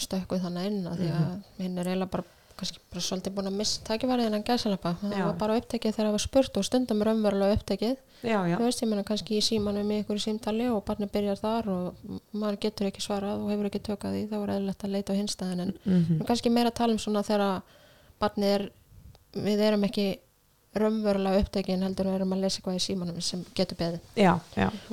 stökkuð 0.03 0.43
þannig 0.43 0.67
inn 0.67 0.89
að 0.91 0.99
því 0.99 1.11
að 1.15 1.63
hinn 1.63 1.79
er 1.79 1.87
eiginlega 1.93 2.11
bara 2.11 2.25
kannski 2.59 2.81
bara 2.93 3.03
svolítið 3.07 3.35
búin 3.37 3.49
að 3.51 3.57
missa 3.61 3.83
tækifærið 3.87 4.35
en 4.39 4.45
gæsalappa. 4.49 4.93
Það 5.03 5.15
Já. 5.17 5.25
var 5.29 5.39
bara 5.41 5.57
upptekið 5.61 5.95
þegar 5.97 6.09
það 6.09 6.15
var 6.17 6.25
spurt 6.25 6.61
og 6.61 6.67
stundum 6.69 7.03
raunverulega 7.09 7.57
upptekið. 7.59 7.97
já, 8.23 8.39
já. 8.51 8.57
Þú 8.59 8.65
veist, 8.67 8.83
ég 8.83 8.89
meina 8.91 9.05
kannski 9.09 9.39
í 9.39 9.43
símanum 9.47 9.91
í 9.95 9.99
ykkur 10.03 10.21
símtali 10.23 10.69
og 10.75 10.85
barni 10.85 11.07
byrjar 11.07 11.39
þar 11.39 11.69
og 11.71 12.15
maður 12.33 12.61
getur 12.67 12.91
ekki 12.91 13.05
svarað 13.05 13.43
og 13.45 13.51
hefur 13.53 13.71
ekki 13.71 13.83
tökað 13.89 14.17
því, 14.17 14.23
þá 14.31 14.39
er 14.43 14.55
eðlilegt 14.57 14.85
að 14.85 14.95
leita 14.97 15.13
á 15.15 15.19
hinstæðin 15.21 15.61
en 15.67 15.75
Mm 15.85 16.19
Nú 16.19 16.25
kannski 16.27 16.51
meira 16.51 16.73
að 16.73 16.79
tala 16.81 16.93
um 16.93 16.99
svona 16.99 17.23
þegar 17.23 17.63
barnið 18.19 18.55
er, 18.57 18.71
við 19.35 19.61
erum 19.69 19.85
ekki 19.87 20.09
raunverulega 20.79 21.43
upptekin 21.43 21.83
heldur 21.83 22.07
við 22.11 22.17
erum 22.19 22.33
að 22.37 22.43
lesa 22.45 22.59
eitthvað 22.61 22.77
í 22.79 22.83
símanum 22.85 23.21
sem 23.25 23.45
getur 23.57 23.79
beðið 23.81 24.01
já, 24.21 24.35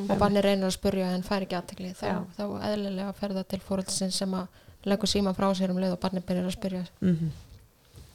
og 0.05 0.13
barnið 0.21 0.45
reynir 0.45 0.69
að 0.69 0.75
spurja 0.77 1.09
en 1.13 1.25
fær 1.25 1.43
ekki 1.45 1.57
aðtekli 1.57 1.91
þá, 1.97 2.05
þá 2.37 2.43
eðlilega 2.69 3.13
fer 3.17 3.33
það 3.35 3.47
til 3.51 3.59
fórhaldsins 3.65 4.21
sem 4.21 4.37
að 4.37 4.61
leggur 4.85 5.09
síman 5.09 5.35
frá 5.35 5.49
sér 5.57 5.73
um 5.73 5.81
leið 5.81 5.95
og 5.97 5.99
barnið 6.05 6.25
byrjar 6.29 6.47
að 6.49 6.55
spyrja 6.59 6.83
Mm 7.01 7.11
Akkurat. 7.15 7.44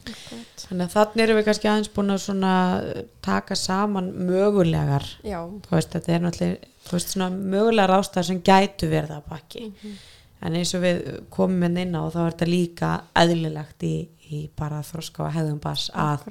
Þannig 0.05 0.85
að 0.85 0.95
þannig 0.95 1.25
erum 1.25 1.39
við 1.39 1.47
kannski 1.49 1.71
aðeins 1.71 1.93
búin 1.95 2.15
að 2.15 2.23
svona 2.25 2.55
eh, 2.81 3.03
taka 3.25 3.57
saman 3.59 4.13
mögulegar 4.29 5.07
Já, 5.27 5.41
þú 5.67 5.77
veist, 5.77 5.93
þetta 5.95 6.15
er 6.15 6.25
náttúrulega 6.25 6.71
veist, 6.91 7.13
svona 7.13 7.29
mögulegar 7.31 7.95
ástæður 7.99 8.29
sem 8.31 8.41
gætu 8.47 8.89
verið 8.91 9.15
að 9.19 9.29
baki. 9.31 9.67
En 10.41 10.57
eins 10.57 10.73
og 10.77 10.85
við 10.85 11.01
komum 11.33 11.67
inn 11.69 11.79
inn 11.83 11.97
á 11.97 12.03
þá 12.09 12.21
er 12.23 12.33
þetta 12.33 12.49
líka 12.49 12.91
eðlilegt 13.21 13.85
í, 13.85 13.95
í 14.33 14.43
bara 14.57 14.81
þroska 14.87 15.27
og 15.27 15.35
hefðum 15.35 15.61
bass 15.63 15.91
að 15.93 16.25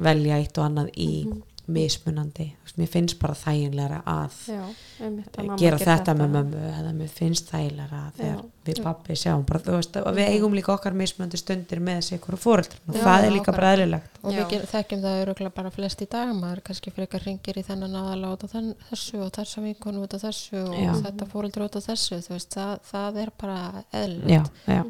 velja 0.00 0.38
eitt 0.40 0.56
og 0.56 0.66
annað 0.68 0.92
í 0.96 1.10
mismunandi, 1.26 1.59
þú 1.59 1.59
veist, 1.74 2.76
mér 2.78 2.88
finnst 2.90 3.18
bara 3.20 3.34
þæginlega 3.34 3.98
að 4.08 4.36
Já, 4.50 4.60
einmitt 5.04 5.36
að 5.38 5.46
mamma 5.46 5.58
gera 5.60 5.78
gerir 5.78 5.88
þetta, 5.90 6.14
með 6.20 6.30
mömmu 6.36 6.60
eða 6.70 6.92
mér 6.96 7.08
finnst 7.14 7.50
þægilega 7.52 8.00
þegar 8.16 8.36
Já. 8.40 8.44
við 8.70 8.80
pappi 8.84 9.16
sjáum 9.22 9.44
bara, 9.48 9.60
þú 9.66 9.76
veist, 9.78 9.96
og 10.00 10.16
við 10.18 10.30
eigum 10.34 10.56
líka 10.58 10.72
okkar 10.74 10.96
mismunandi 11.00 11.40
stundir 11.40 11.80
með 11.86 12.00
þessi 12.00 12.18
ykkur 12.18 12.38
fóreldrum 12.40 12.92
og 12.94 12.98
Já, 12.98 13.02
það 13.06 13.26
er 13.28 13.34
líka 13.36 13.54
bara- 13.56 13.72
eðlilegt. 13.76 14.18
Og 14.22 14.34
við 14.36 14.48
ger, 14.54 14.66
þekkjum 14.74 15.04
það 15.06 15.20
öruglega 15.24 15.54
bara 15.60 15.70
flest 15.70 16.02
í 16.04 16.08
dag 16.10 16.34
maður 16.36 16.62
kannski 16.70 16.92
frekar 16.94 17.24
ringir 17.26 17.60
í 17.60 17.64
þennan 17.66 17.96
aðala 18.02 18.32
út 18.36 18.44
á 18.44 18.48
þann, 18.52 18.74
þessu 18.90 19.22
og 19.24 19.32
þessa 19.38 19.64
vinkonu 19.64 20.02
út 20.04 20.14
á 20.14 20.18
þessu 20.26 20.60
og 20.66 20.76
Já. 20.78 20.92
þetta 21.08 21.30
fóreldur 21.32 21.66
út 21.68 21.76
á 21.76 21.82
þessu 21.88 22.20
veist, 22.28 22.50
það, 22.54 22.74
það 22.90 23.20
er 23.24 23.32
bara 23.40 23.58
já, 23.72 23.84
eðlilegt 24.04 24.52
já, 24.68 24.82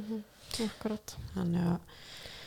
Akkurat. 0.60 1.12
Þannig 1.34 1.66
að 1.70 1.78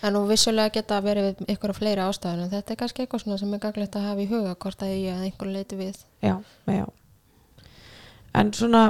en 0.03 0.15
nú 0.17 0.23
vissulega 0.27 0.73
geta 0.75 0.99
verið 1.03 1.39
ykkur 1.53 1.71
á 1.71 1.75
fleiri 1.77 2.03
ástæðun 2.03 2.45
en 2.45 2.51
þetta 2.51 2.73
er 2.73 2.79
kannski 2.81 3.03
eitthvað 3.03 3.23
svona 3.23 3.39
sem 3.39 3.55
er 3.55 3.61
gaglegt 3.63 3.95
að 3.95 4.07
hafa 4.09 4.23
í 4.23 4.29
huga 4.31 4.55
hvort 4.65 4.83
að 4.83 4.93
ég 4.97 5.15
að 5.15 5.25
einhver 5.29 5.51
leiti 5.53 5.79
við. 5.79 6.01
Já, 6.23 6.35
já. 6.67 6.85
En 8.33 8.51
svona, 8.55 8.83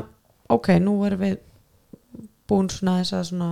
ok, 0.50 0.72
nú 0.82 0.96
erum 1.06 1.22
við 1.22 1.36
búin 2.50 2.70
svona 2.72 3.00
þess 3.02 3.18
að 3.18 3.28
svona 3.30 3.52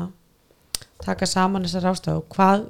taka 1.06 1.28
saman 1.30 1.68
þessar 1.68 1.92
ástæðu 1.92 2.24
hvað, 2.34 2.66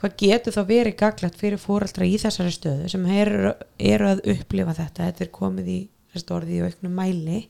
hvað 0.00 0.18
getur 0.20 0.56
þá 0.56 0.62
verið 0.68 0.98
gaglegt 1.00 1.40
fyrir 1.40 1.62
fóreldra 1.62 2.08
í 2.08 2.18
þessari 2.20 2.52
stöðu 2.52 2.92
sem 2.92 3.08
eru, 3.16 3.54
eru 3.78 4.10
að 4.12 4.24
upplifa 4.34 4.76
þetta? 4.76 5.08
Þetta 5.08 5.26
er 5.26 5.32
komið 5.38 5.72
í 5.72 5.80
þessi 6.12 6.36
orði 6.36 6.58
í 6.58 6.66
auknum 6.66 7.00
mæli. 7.00 7.40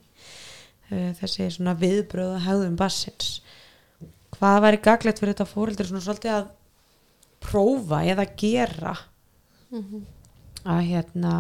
Eh, 0.93 1.11
þessi 1.19 1.49
svona 1.57 1.75
viðbröð 1.79 2.37
og 2.37 2.47
hegðum 2.47 2.79
bassins 2.79 3.41
hvað 4.43 4.61
væri 4.65 4.83
gaglegt 4.83 5.23
fyrir 5.23 5.37
þetta 5.37 5.47
fóreldra 5.47 5.87
svona 5.87 6.03
svolítið 6.03 6.35
að 6.35 6.49
prófa 7.43 8.03
eða 8.11 8.27
gera 8.43 8.95
að 10.67 10.83
hérna 10.91 11.35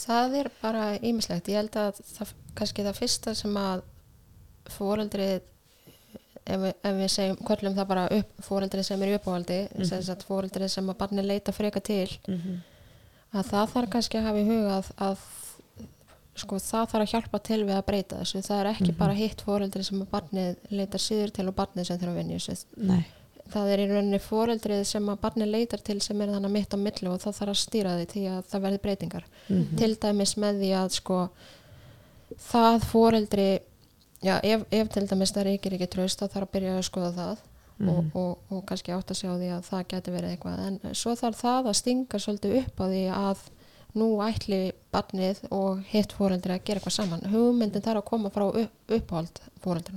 það 0.00 0.38
er 0.40 0.50
bara 0.62 0.86
ímislegt 0.96 1.52
ég 1.52 1.60
held 1.60 1.76
að 1.78 2.00
það, 2.00 2.32
kannski 2.58 2.86
það 2.88 2.98
fyrsta 2.98 3.34
sem 3.38 3.60
að 3.60 3.84
fóreldrið 4.74 5.36
ef 6.50 6.64
ef 6.72 6.96
við 6.96 7.12
segjum, 7.12 7.38
kvöllum 7.46 7.76
það 7.76 7.90
bara 7.92 8.08
upp 8.16 8.42
fóreldrið 8.42 8.88
sem 8.88 9.02
er 9.04 9.14
uppáhaldi 9.18 9.60
mm. 9.68 9.84
-hmm. 9.84 10.26
fóreldrið 10.26 10.72
sem 10.72 10.90
að 10.90 10.98
barni 11.04 11.22
leita 11.22 11.52
freka 11.52 11.80
til 11.80 12.08
mm 12.26 12.58
að 13.30 13.50
það 13.50 13.74
þarf 13.74 13.90
kannski 13.94 14.18
að 14.18 14.26
hafa 14.26 14.40
í 14.40 14.48
huga 14.48 14.76
að, 14.78 14.90
að 15.06 15.24
sko 16.40 16.56
það 16.56 16.88
þarf 16.90 17.04
að 17.04 17.12
hjálpa 17.14 17.38
til 17.46 17.60
við 17.64 17.76
að 17.78 17.86
breyta 17.86 18.18
þessu 18.20 18.42
það 18.46 18.60
er 18.60 18.68
ekki 18.74 18.90
Mhm. 18.90 18.98
bara 18.98 19.14
hitt 19.14 19.42
fóreldrið 19.46 19.84
sem 19.84 20.02
að 20.02 20.10
barnið 20.14 20.56
leitar 20.70 21.00
síður 21.00 21.32
til 21.32 21.48
og 21.48 21.54
barnið 21.56 21.86
sem 21.86 21.98
þurfa 21.98 22.14
að 22.14 22.20
vinja 22.22 22.38
þessu 22.38 23.04
það 23.50 23.66
er 23.74 23.78
í 23.82 23.86
rauninni 23.90 24.18
fóreldrið 24.22 24.84
sem 24.86 25.06
að 25.10 25.18
barnið 25.24 25.48
leitar 25.50 25.80
til 25.82 26.00
sem 26.00 26.20
er 26.22 26.28
þannig 26.28 26.50
mitt 26.54 26.70
á 26.70 26.78
milli 26.78 27.08
og 27.10 27.18
það 27.20 27.34
þarf 27.40 27.50
að 27.50 27.62
stýra 27.64 27.94
því 27.98 28.06
til 28.12 28.22
að 28.30 28.44
það 28.50 28.60
verði 28.66 28.78
breytingar 28.84 29.24
Mhm. 29.48 29.76
til 29.76 29.96
dæmis 29.96 30.34
með 30.38 30.60
því 30.60 30.70
að 30.84 30.90
sko 30.90 31.28
það 32.52 32.80
fóreldri 32.90 33.48
já, 34.22 34.38
ef, 34.44 34.64
ef 34.70 34.88
til 34.94 35.06
dæmis 35.08 35.32
það 35.34 35.46
reykir 35.50 35.76
ekki 35.78 35.88
traust 35.90 36.20
þá 36.20 36.28
þarf 36.28 36.46
að 36.48 36.52
byrja 36.56 36.74
að 36.78 36.88
skoða 36.90 37.12
það 37.16 37.36
og, 37.80 38.04
Mhm. 38.04 38.10
og, 38.14 38.38
og 38.52 38.66
kannski 38.68 38.92
átt 38.92 39.10
að 39.10 39.16
sjá 39.22 39.30
því 39.40 39.48
að 39.56 39.64
það 39.70 39.86
geti 39.88 40.10
verið 40.12 40.30
eitthvað 40.36 40.58
en 40.66 40.94
svo 40.94 41.14
þarf 41.16 41.40
það 41.40 41.64
að 41.70 41.76
stinga 41.80 42.18
svolítið 42.20 42.56
upp 42.60 42.76
á 42.76 42.84
því 42.86 43.04
að 43.16 43.38
nú 43.94 44.08
ætli 44.22 44.72
barnið 44.92 45.40
og 45.50 45.80
hitt 45.90 46.12
fóreldri 46.12 46.52
að 46.56 46.64
gera 46.64 46.80
eitthvað 46.80 46.96
saman. 46.98 47.20
Hugmyndin 47.30 47.82
þarf 47.82 48.02
að 48.02 48.08
koma 48.10 48.30
frá 48.30 48.46
upp, 48.48 48.72
uppáhald 48.88 49.40
fóreldri 49.62 49.96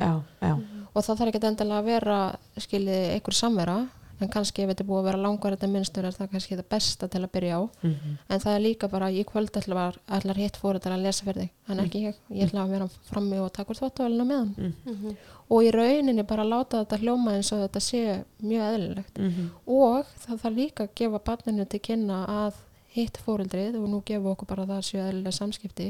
og 0.93 1.01
það 1.03 1.17
þarf 1.17 1.27
ekki 1.33 1.47
endilega 1.47 1.79
að 1.81 1.85
vera 1.85 2.21
skiljið 2.57 3.11
einhver 3.15 3.33
samvera 3.33 3.77
en 4.21 4.29
kannski 4.29 4.61
ef 4.63 4.69
þetta 4.69 4.85
búið 4.87 4.99
að 5.01 5.07
vera 5.09 5.17
langar 5.19 5.51
þetta 5.55 5.67
minnstur 5.67 6.05
er 6.05 6.13
það 6.15 6.29
kannski 6.31 6.55
það 6.55 6.67
besta 6.69 7.07
til 7.11 7.21
að 7.25 7.31
byrja 7.33 7.57
á. 7.59 7.61
Mhm. 7.83 8.17
en 8.29 8.39
það 8.39 8.55
er 8.55 8.59
líka 8.63 8.87
bara 8.89 9.09
í 9.11 9.23
kvöld 9.25 9.51
ætlar, 9.57 9.97
ætlar 10.07 10.35
hitt 10.37 10.55
fóreldrar 10.61 10.93
að 10.95 11.01
lesa 11.03 11.25
fyrir 11.25 11.41
þig. 11.41 11.49
En 11.67 11.79
ekki 11.79 12.03
ég, 12.07 12.15
ég 12.29 12.47
ætla 12.47 12.63
að 12.63 12.69
vera 12.69 12.87
frammi 13.09 13.39
og 13.41 13.51
taka 13.51 13.73
úr 13.73 13.79
þvóttavælina 13.81 14.23
með 14.23 14.37
hann 14.37 14.73
Mhm. 14.85 15.15
og 15.49 15.63
í 15.63 15.71
rauninni 15.71 16.23
bara 16.27 16.43
láta 16.43 16.85
þetta 16.85 16.99
hljóma 17.01 17.33
eins 17.35 17.51
og 17.51 17.59
þetta 17.67 17.79
sé 17.81 18.23
mjög 18.41 18.63
eðlilegt. 18.75 19.17
Mhm. 19.19 19.49
og 19.67 20.05
það 20.27 20.39
þarf 20.39 20.55
líka 20.55 20.83
að 20.87 20.93
gefa 20.95 21.19
barninu 21.19 21.65
til 21.67 21.79
kynna 21.79 22.25
að 22.27 22.53
hitt 22.93 23.17
fóreldrið 23.25 23.75
og 23.79 23.87
nú 23.89 24.01
gefum 24.05 24.23
við 24.27 24.31
okkur 24.35 24.49
bara 24.53 24.65
það 24.69 24.81
séu 24.87 25.01
eðlilega 25.03 25.33
samskipti 25.39 25.87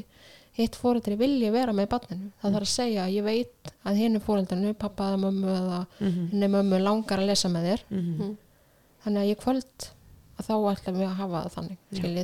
hitt 0.57 0.75
fóreldri 0.77 1.15
vilji 1.17 1.49
vera 1.51 1.73
með 1.73 1.87
barninu. 1.89 2.27
Það 2.41 2.53
þarf 2.53 2.67
að 2.67 2.73
segja 2.75 3.05
að 3.07 3.13
ég 3.17 3.23
veit 3.25 3.71
að 3.89 3.95
hinu 4.03 4.19
fóreldrinu 4.21 4.73
pappa 4.77 5.07
eða 5.11 5.21
mömmu 5.23 5.49
eða 5.57 5.79
Mhm. 5.99 6.27
henni 6.31 6.47
mömmu 6.55 6.79
langar 6.83 7.19
að 7.19 7.27
lesa 7.31 7.49
með 7.49 7.63
þér. 7.69 7.81
Mhm. 7.89 8.35
þannig 9.03 9.19
að 9.23 9.29
ég 9.33 9.37
kvöld 9.43 9.89
að 10.39 10.45
þá 10.47 10.53
ætlum 10.73 10.95
við 11.01 11.07
að 11.09 11.15
hafa 11.19 11.41
það 11.43 11.53
þannig 11.57 11.77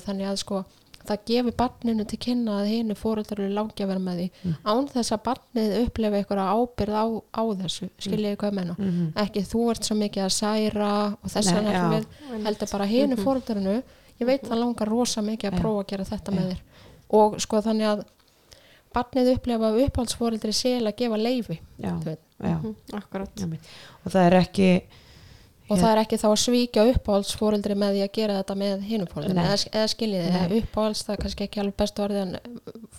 þannig 0.05 0.27
að 0.29 0.37
sko 0.37 0.65
það 1.09 1.19
gefi 1.25 1.51
barninu 1.57 2.05
til 2.07 2.17
kynna 2.19 2.51
að 2.61 2.67
hinu 2.69 2.95
fóreldrar 2.95 3.39
eru 3.39 3.53
langi 3.55 3.83
að 3.83 3.87
vera 3.87 3.99
með 3.99 4.17
því. 4.19 4.29
Mm. 4.45 4.55
án 4.65 4.87
þess 4.93 5.11
að 5.15 5.23
barnið 5.27 5.75
upplefa 5.87 6.17
eitthvað 6.19 6.49
ábyrð 6.53 6.95
á, 6.95 7.05
á 7.33 7.43
þessu 7.63 7.89
skiljið 7.99 8.37
hvað 8.37 8.49
ég 8.51 8.53
menna 8.53 8.75
Mhm. 8.77 9.13
ekki 9.15 9.41
þú 9.47 9.69
ert 9.71 9.83
svo 9.83 9.95
mikið 9.95 10.23
að 10.23 10.33
særa 10.39 11.17
og 11.23 11.29
þess 11.29 11.51
við 11.51 12.43
heldur 12.45 12.71
bara 12.71 12.85
hinu 12.85 13.15
mm 13.15 13.23
fóreldrarinu 13.25 13.83
ég 14.19 14.27
veit 14.27 14.43
það 14.47 14.59
langar 14.59 14.87
rosa 14.91 15.21
mikið 15.25 15.51
að 15.53 15.59
prófa 15.61 15.83
að 15.83 15.89
gera 15.93 16.07
þetta 16.09 16.31
með 16.35 16.49
þér. 16.51 16.63
Og 17.19 17.37
sko 17.41 17.61
þannig 17.65 17.87
að 17.89 18.05
barnið 18.93 19.31
upplefa 19.35 19.69
að 19.69 19.81
uppáhaldsfóreldri 19.85 20.53
sel 20.53 20.87
að 20.89 20.95
gefa 20.97 21.17
leifi 21.21 21.59
já, 21.79 21.93
já, 22.05 22.17
Mhm, 22.39 22.75
Akkurat. 22.93 23.41
Og 24.05 24.11
það 24.11 24.25
er 24.25 24.35
ekki 24.39 24.69
og 25.69 25.77
það 25.79 25.91
er 25.91 26.01
ekki 26.03 26.17
þá 26.21 26.27
að 26.29 26.39
svíkja 26.43 26.85
uppáhaldsfóreldri 26.93 27.75
með 27.77 27.91
því 27.95 28.01
að 28.05 28.11
gera 28.17 28.37
þetta 28.39 28.55
með 28.59 28.81
hinum 28.89 29.07
fóreldri 29.11 29.35
Nei. 29.37 29.43
eða, 29.45 29.57
eða 29.79 29.91
skiljiði, 29.93 30.61
uppáhalds 30.63 31.03
það 31.05 31.13
er 31.15 31.21
kannski 31.23 31.43
ekki 31.47 31.61
alveg 31.63 31.75
bestu 31.83 32.03
orðið 32.05 32.21
en 32.23 32.33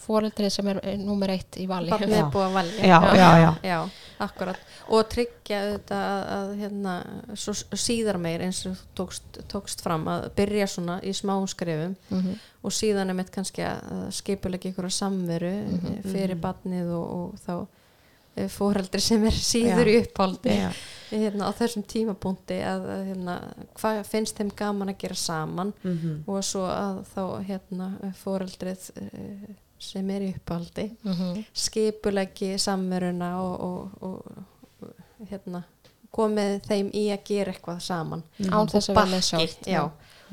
fóreldri 0.00 0.50
sem 0.50 0.68
er 0.72 0.80
númer 1.00 1.32
eitt 1.34 1.58
í 1.60 1.66
vali. 1.70 1.90
Já. 1.90 1.96
að 2.40 2.70
já, 2.80 2.98
já, 3.16 3.30
já, 3.40 3.50
Já, 3.70 3.78
akkurat. 4.20 4.56
Og 4.90 5.08
tryggja 5.12 5.58
þetta 5.74 5.98
að, 6.10 6.22
að 6.36 6.52
hérna, 6.60 6.94
svo 7.34 7.54
síðar 7.78 8.18
meir 8.22 8.40
eins 8.46 8.62
og 8.70 8.78
tókst, 8.98 9.40
tókst 9.50 9.82
fram 9.84 10.06
að 10.10 10.28
byrja 10.38 10.66
svona 10.70 11.00
í 11.02 11.12
smáum 11.16 11.46
skrefum 11.50 11.96
Mhm. 12.10 12.38
og 12.62 12.70
síðan 12.76 13.08
er 13.08 13.14
mitt 13.16 13.30
kannski 13.32 13.62
að 13.64 14.10
skipulega 14.12 14.68
ykkur 14.70 14.90
samveru 14.92 15.50
Mhm, 15.50 15.92
mm 16.04 16.12
fyrir 16.12 16.36
barnið 16.40 16.90
og, 16.92 17.06
og 17.10 17.38
þá 17.46 17.66
eh, 18.40 18.48
foreldri 18.48 19.00
sem 19.04 19.24
er 19.28 19.36
síður 19.36 19.86
Já. 19.86 19.92
í 19.92 20.00
uppáldi 20.04 20.56
já. 20.56 20.70
hérna, 21.10 21.48
á 21.48 21.52
þessum 21.58 21.82
tímapunkti 21.90 22.60
að, 22.62 22.84
hérna, 23.08 23.34
hvað 23.80 24.04
finnst 24.06 24.36
þeim 24.38 24.52
gaman 24.56 24.92
að 24.92 24.98
gera 25.02 25.14
saman 25.18 25.72
Mhm. 25.82 26.22
og 26.28 26.44
svo 26.46 26.66
að 26.70 27.00
þá 27.14 27.24
hérna, 27.48 27.88
foreldrið 28.22 28.90
eh, 28.96 29.54
sem 29.80 30.10
er 30.10 30.20
í 30.28 30.34
uppáldi 30.36 30.90
Mhm. 31.04 31.44
skipulegi 31.54 32.54
samveruna 32.58 33.30
og, 33.42 33.60
og, 33.60 33.90
og, 34.02 34.88
hérna, 35.30 35.62
komið 36.12 36.60
þeim 36.66 36.90
í 36.94 37.04
að 37.14 37.24
gera 37.24 37.52
eitthvað 37.52 37.80
saman 37.82 38.22
án 38.50 38.68
þess 38.68 38.90
að 38.90 38.96
velja 38.98 39.20
sjálft 39.22 39.66
já, 39.70 39.82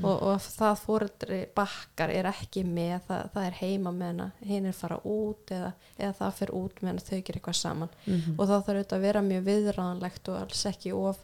og, 0.04 0.22
og 0.24 0.40
það 0.42 0.80
fóreldri 0.86 1.40
bakkar 1.56 2.10
er 2.10 2.26
ekki 2.26 2.64
með 2.66 3.00
það, 3.08 3.30
það 3.34 3.46
er 3.48 3.58
heima 3.62 3.92
með 3.92 4.08
hana 4.14 4.32
hinn 4.46 4.66
er 4.66 4.74
fara 4.74 5.00
út 5.06 5.52
eða, 5.52 5.74
eða 6.00 6.14
það 6.20 6.34
fer 6.42 6.52
út 6.54 6.82
með 6.82 6.88
hana 6.94 7.08
þau 7.08 7.22
gera 7.22 7.40
eitthvað 7.40 7.62
saman 7.62 7.90
Mhm. 8.08 8.36
og 8.40 8.48
það 8.48 8.66
þarf 8.68 8.76
auðvitað 8.78 8.98
að 8.98 9.08
vera 9.08 9.22
mjög 9.22 9.44
viðræðanlegt 9.52 10.30
og 10.30 10.42
alls 10.42 10.66
ekki 10.66 10.94
of 10.94 11.18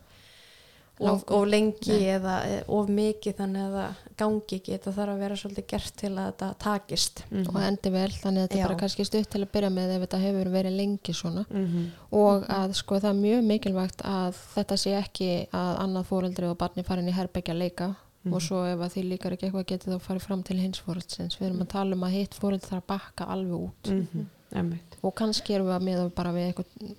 of, 0.99 1.23
of 1.27 1.47
lengi 1.49 1.89
Nei. 1.89 2.03
eða 2.13 2.33
of 2.69 2.87
mikið 2.93 3.33
þannig 3.39 3.63
að 3.65 3.73
það 3.73 3.95
gangi 4.21 4.57
ekki 4.59 4.73
þetta 4.75 4.91
þarf 4.93 5.13
að 5.15 5.21
vera 5.23 5.37
svolítið 5.41 5.65
gert 5.71 5.95
til 5.97 6.11
að 6.13 6.27
þetta 6.27 6.49
takist 6.61 7.23
Mhm. 7.31 7.47
og 7.49 7.55
endi 7.63 7.89
vel 7.91 8.11
þannig 8.11 8.43
að 8.43 8.47
þetta 8.47 8.57
Já. 8.59 8.63
er 8.63 8.67
bara 8.67 8.79
kannski 8.79 9.05
stutt 9.05 9.29
til 9.33 9.41
að 9.41 9.51
byrja 9.55 9.71
með 9.73 9.95
ef 9.95 10.01
þetta 10.05 10.19
hefur 10.21 10.51
verið 10.53 10.77
lengi 10.77 11.13
svona 11.17 11.45
Mhm. 11.49 11.91
og 12.11 12.45
að 12.47 12.73
sko 12.75 12.99
það 12.99 13.09
er 13.09 13.21
mjög 13.25 13.43
mikilvægt 13.49 14.01
að 14.05 14.33
þetta 14.55 14.77
sé 14.77 14.91
ekki 15.01 15.47
að 15.51 15.79
annað 15.81 16.05
fóreldri 16.05 16.45
og 16.49 16.57
barni 16.57 16.83
farin 16.83 17.09
í 17.09 17.11
herbyggja 17.11 17.53
að 17.55 17.57
leika 17.63 17.95
og 18.31 18.41
svo 18.41 18.61
ef 18.65 18.79
að 18.79 18.93
því 18.93 19.01
líkar 19.09 19.33
ekki 19.35 19.49
eitthvað 19.49 19.65
getið 19.67 19.93
þá 19.97 19.99
farið 20.07 20.21
fram 20.27 20.43
til 20.43 20.57
hins 20.61 20.79
fóreldsins 20.79 21.35
við 21.39 21.47
erum 21.49 21.61
að 21.65 21.71
tala 21.73 21.95
um 21.97 22.03
að 22.07 22.13
hitt 22.15 22.33
fóreld 22.39 22.61
þarf 22.63 22.83
að 22.83 22.87
bakka 22.93 23.25
alveg 23.25 23.59
út 23.67 23.89
Mhm. 23.91 24.25
Einmitt. 24.55 24.95
og 25.03 25.15
kannski 25.15 25.53
erum 25.55 25.67
við 25.67 25.75
að 25.79 25.83
miða 25.83 26.09
bara 26.15 26.31
við 26.31 26.53
eitthvað 26.53 26.95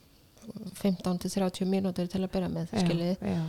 15-30 0.83 1.67
mínútur 1.69 2.09
til 2.11 2.23
að 2.25 2.31
byrja 2.35 2.49
með 2.53 2.73
Já, 2.73 2.81
skiljið 2.83 3.23
já. 3.25 3.43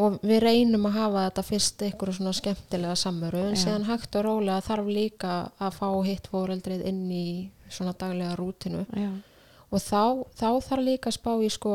og 0.00 0.18
við 0.26 0.40
reynum 0.44 0.86
að 0.88 0.96
hafa 0.98 1.22
þetta 1.30 1.44
fyrst 1.48 1.82
eitthvað 1.86 2.14
svona 2.18 2.32
skemmtilega 2.36 2.96
samveru 2.96 3.40
en 3.48 3.54
Já. 3.56 3.62
síðan 3.64 3.86
hægt 3.88 4.16
og 4.20 4.24
rólega 4.26 4.60
þarf 4.66 4.86
líka 4.86 5.32
að 5.60 5.72
fá 5.78 5.88
hitt 6.06 6.28
fóreldrið 6.32 6.84
inn 6.90 7.10
í 7.10 7.24
svona 7.70 7.94
daglega 7.96 8.36
rútinu 8.38 8.84
Já. 8.96 9.10
og 9.70 9.78
þá, 9.80 10.24
þá 10.36 10.48
þarf 10.68 10.84
líka 10.84 11.10
að 11.10 11.18
spá 11.18 11.32
í 11.44 11.50
sko 11.50 11.74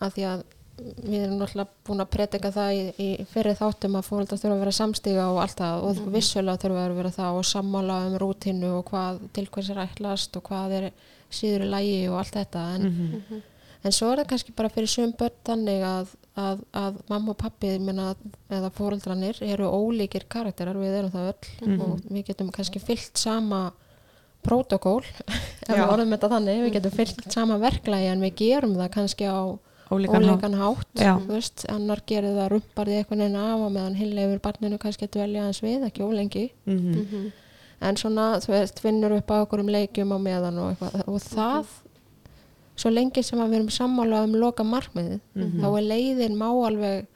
að 0.00 0.12
því 0.16 0.26
að 0.32 0.44
við 0.80 1.18
erum 1.26 1.36
náttúrulega 1.38 1.68
búin 1.86 2.00
að 2.02 2.10
predika 2.14 2.50
það 2.54 2.70
í, 2.74 2.82
í 2.96 3.08
fyrir 3.30 3.58
þáttum 3.58 3.96
að 4.00 4.06
fóreldrar 4.08 4.40
þurfa 4.40 4.54
að 4.56 4.62
vera 4.64 4.74
samstiga 4.78 5.26
og 5.30 5.40
allt 5.42 5.58
það 5.60 5.84
og 5.88 6.00
vissulega 6.14 6.62
þurfa 6.62 6.84
að 6.88 6.94
vera 6.96 7.12
það 7.18 7.38
og 7.40 7.48
sammála 7.50 7.98
um 8.08 8.16
rútinu 8.22 8.70
og 8.78 8.84
hvað 8.90 9.20
til 9.36 9.46
hvers 9.52 9.70
er 9.74 9.82
ætlast 9.84 10.36
og 10.40 10.46
hvað 10.48 10.76
er 10.78 10.86
síður 11.32 11.66
í 11.66 11.70
lægi 11.74 11.98
og 12.08 12.18
allt 12.22 12.38
þetta 12.40 12.62
en, 12.76 12.82
Mhm. 12.92 13.42
en 13.84 13.92
svo 13.92 14.12
er 14.12 14.22
það 14.22 14.28
kannski 14.32 14.52
bara 14.56 14.68
fyrir 14.70 14.88
sum 14.88 15.12
börn 15.12 15.36
þannig 15.44 15.82
að, 15.82 16.08
að, 16.36 16.58
að 16.72 16.98
mamma 17.10 17.30
og 17.34 17.38
pappi 17.38 17.78
minna, 17.78 18.14
eða 18.50 18.70
fóreldrarnir 18.72 19.42
eru 19.42 19.66
ólíkir 19.68 20.24
karakterar, 20.28 20.76
við 20.78 20.98
erum 21.00 21.10
það 21.10 21.32
öll 21.32 21.80
og 21.82 22.00
við 22.10 22.24
getum 22.30 22.50
kannski 22.54 22.80
fyllt 22.80 23.18
sama 23.18 23.72
prótokól, 24.42 25.02
ef 25.68 25.76
við 25.76 25.84
orðum 25.86 26.14
þetta 26.16 26.30
þannig, 26.32 26.62
við 26.66 26.72
getum 26.78 26.96
fyllt 26.96 27.28
sama 27.32 27.58
verklagi 27.62 28.08
en 28.10 28.20
við 28.24 28.34
gerum 28.40 28.74
það 28.78 28.90
kannski 28.96 29.28
á 29.30 29.38
Ólíkan 29.92 30.24
hátt. 30.24 30.32
ólíkan 30.42 30.54
hátt, 30.58 30.88
þú 31.20 31.26
veist, 31.36 31.64
annar 31.68 32.00
gerir 32.06 32.34
það 32.38 32.48
rumparði 32.54 32.96
einhvern 32.98 33.18
veginn 33.24 33.36
af 33.36 33.60
og 33.66 33.72
meðan 33.76 33.96
hinn 34.00 34.14
leifur 34.16 34.40
barninu 34.46 34.78
kannski 34.78 35.06
að 35.08 35.14
dvelja 35.18 35.42
hans 35.46 35.60
við, 35.62 35.84
ekki 35.88 36.02
ólengi 36.06 36.50
Mhm. 36.66 37.32
en 37.82 37.96
svona, 37.96 38.26
þú 38.40 38.48
veist, 38.54 38.80
finnur 38.80 39.12
upp 39.18 39.30
á 39.30 39.42
okkur 39.44 39.60
um 39.60 39.66
leikjum 39.68 40.12
á 40.14 40.18
meðan 40.18 40.58
og 40.58 40.70
eitthvað 40.76 41.08
og 41.08 41.20
það, 41.20 41.66
svo 42.76 42.90
lengi 42.90 43.22
sem 43.22 43.38
að 43.38 43.50
við 43.50 43.54
erum 43.60 43.70
sammála 43.70 44.22
um 44.24 44.32
loka 44.34 44.62
markmiðið 44.64 45.20
þá 45.36 45.66
er 45.78 45.82
leiðin 45.92 46.36
má 46.36 46.46
alveg 46.66 47.06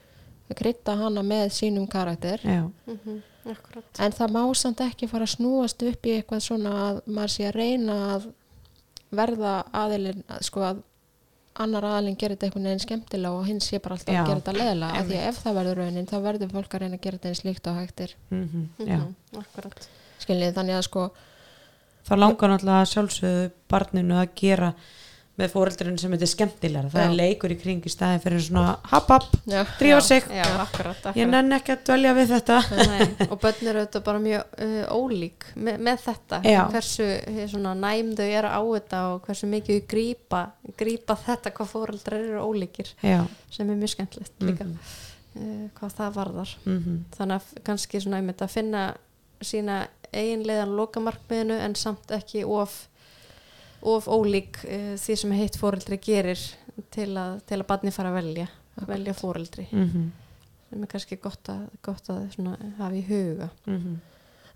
krytta 0.55 0.97
hana 0.97 1.23
með 1.23 1.49
sínum 1.51 1.89
karakter 1.89 2.39
Já, 2.45 2.71
Mhm. 2.87 3.23
Akkurat. 3.47 3.85
en 4.01 4.11
það 4.13 4.31
má 4.31 4.55
samt 4.57 4.79
ekki 4.81 5.09
fara 5.09 5.25
að 5.25 5.37
snúast 5.37 5.83
upp 5.89 6.03
í 6.07 6.21
eitthvað 6.23 6.43
svona 6.43 6.71
að 6.71 7.01
maður 7.07 7.31
sé 7.31 7.45
að 7.49 7.55
reyna 7.55 8.17
að 8.17 8.27
verða 9.13 9.65
aðilin, 9.73 10.23
að 10.29 10.43
sko 10.43 10.61
að 10.61 10.83
annar 11.63 11.87
aðilin 11.89 12.17
gerir 12.21 12.37
þetta 12.37 12.49
einhvern 12.49 12.69
veginn 12.69 12.83
skemmtilega 12.85 13.39
og 13.39 13.47
hinn 13.49 13.63
sé 13.65 13.81
bara 13.83 13.97
alltaf 13.97 14.15
Já, 14.15 14.21
að 14.21 14.29
gera 14.31 14.41
þetta 14.41 14.57
leðilega 14.57 15.01
af 15.01 15.07
því 15.07 15.17
að 15.21 15.29
ef 15.31 15.39
það 15.45 15.57
verður 15.61 15.81
raunin 15.83 16.11
þá 16.11 16.17
verður 16.27 16.53
fólk 16.57 16.77
að 16.77 16.83
reyna 16.85 16.99
að 16.99 17.05
gera 17.07 17.19
þetta 17.19 17.33
eins 17.33 17.45
líkt 17.47 17.71
og 17.71 17.81
hægtir 17.81 18.15
mhm, 18.29 18.67
já. 18.83 18.99
Mhm. 18.99 19.41
Akkurat. 19.43 19.89
skiljið 20.25 20.55
þannig 20.61 20.79
að 20.79 20.87
sko 20.91 21.07
Það 22.07 22.21
langar 22.23 22.53
náttúrulega 22.53 22.83
að 22.85 22.91
sjálfsögðu 22.93 23.47
barninu 23.73 24.19
að 24.21 24.35
gera 24.39 24.69
með 25.37 25.53
fóreldurinn 25.53 25.99
sem 26.01 26.13
þetta 26.15 26.25
er 26.25 26.33
skemmtilega. 26.33 26.91
Það 26.93 27.03
Já. 27.03 27.07
er 27.07 27.17
leikur 27.21 27.53
í 27.53 27.59
kring 27.61 27.85
í 27.87 27.93
staðin 27.93 28.23
fyrir 28.25 28.43
svona 28.47 28.77
já, 29.45 29.61
drífa 29.77 30.01
sig. 30.05 30.29
Já, 30.33 30.45
akkurat, 30.63 30.97
akkurat. 30.97 31.19
Ég 31.21 31.29
nenni 31.29 31.57
ekki 31.59 31.75
að 31.75 31.83
dvelja 31.91 32.15
við 32.17 32.33
þetta. 32.33 32.59
Nei, 32.93 33.27
og 33.29 33.37
börn 33.43 33.71
eru 33.73 33.83
auðvitað 33.83 34.07
bara 34.07 34.23
mjög 34.25 34.63
uh, 34.67 34.79
ólík 34.97 35.49
með, 35.55 35.81
með 35.89 36.03
þetta 36.07 36.41
Já. 36.47 36.61
hversu 36.73 37.07
eh, 37.07 37.43
svona, 37.51 37.75
næm 37.79 38.13
þau 38.17 38.27
eru 38.27 38.53
á 38.53 38.61
þetta 38.61 39.03
og 39.13 39.27
hversu 39.27 39.51
mikið 39.51 39.81
þau 39.81 39.89
grípa, 39.93 40.43
grípa 40.79 41.17
þetta 41.27 41.53
hvað 41.57 41.73
fóreldrar 41.73 42.25
eru 42.25 42.47
ólíkir 42.47 42.93
sem 43.03 43.69
er 43.69 43.77
mjög 43.77 43.93
skemmtilegt 43.95 44.47
líka 44.47 44.67
uh, 44.67 45.69
hvað 45.79 45.97
það 46.01 46.19
varðar 46.21 46.57
mhm, 46.65 46.99
þannig 47.17 47.41
að 47.41 47.63
kannski 47.67 48.03
svona 48.03 48.23
að 48.37 48.53
finna 48.53 48.85
sína 49.45 49.85
eiginlegan 50.17 50.77
lokamarkmiðinu 50.79 51.59
en 51.61 51.75
samt 51.79 52.13
ekki 52.15 52.45
of 52.47 52.87
of 53.87 54.09
ólík 54.11 54.59
uh, 54.67 54.95
því 55.01 55.17
sem 55.23 55.35
heitt 55.39 55.59
fóreldri 55.61 55.99
gerir 56.03 56.41
til 56.93 57.11
að, 57.17 57.41
til 57.49 57.61
að 57.61 57.69
barni 57.71 57.93
fara 57.95 58.11
að 58.13 58.19
velja 58.21 58.49
velja 58.87 59.15
fóreldri 59.17 59.65
mhm, 59.73 60.11
sem 60.69 60.83
er 60.85 60.91
kannski 60.93 61.17
gott 61.23 61.49
að, 61.49 61.63
gott 61.87 62.11
að 62.13 62.27
svona, 62.35 62.57
hafa 62.77 62.99
í 62.99 63.05
huga. 63.07 63.47
Mhm, 63.71 63.95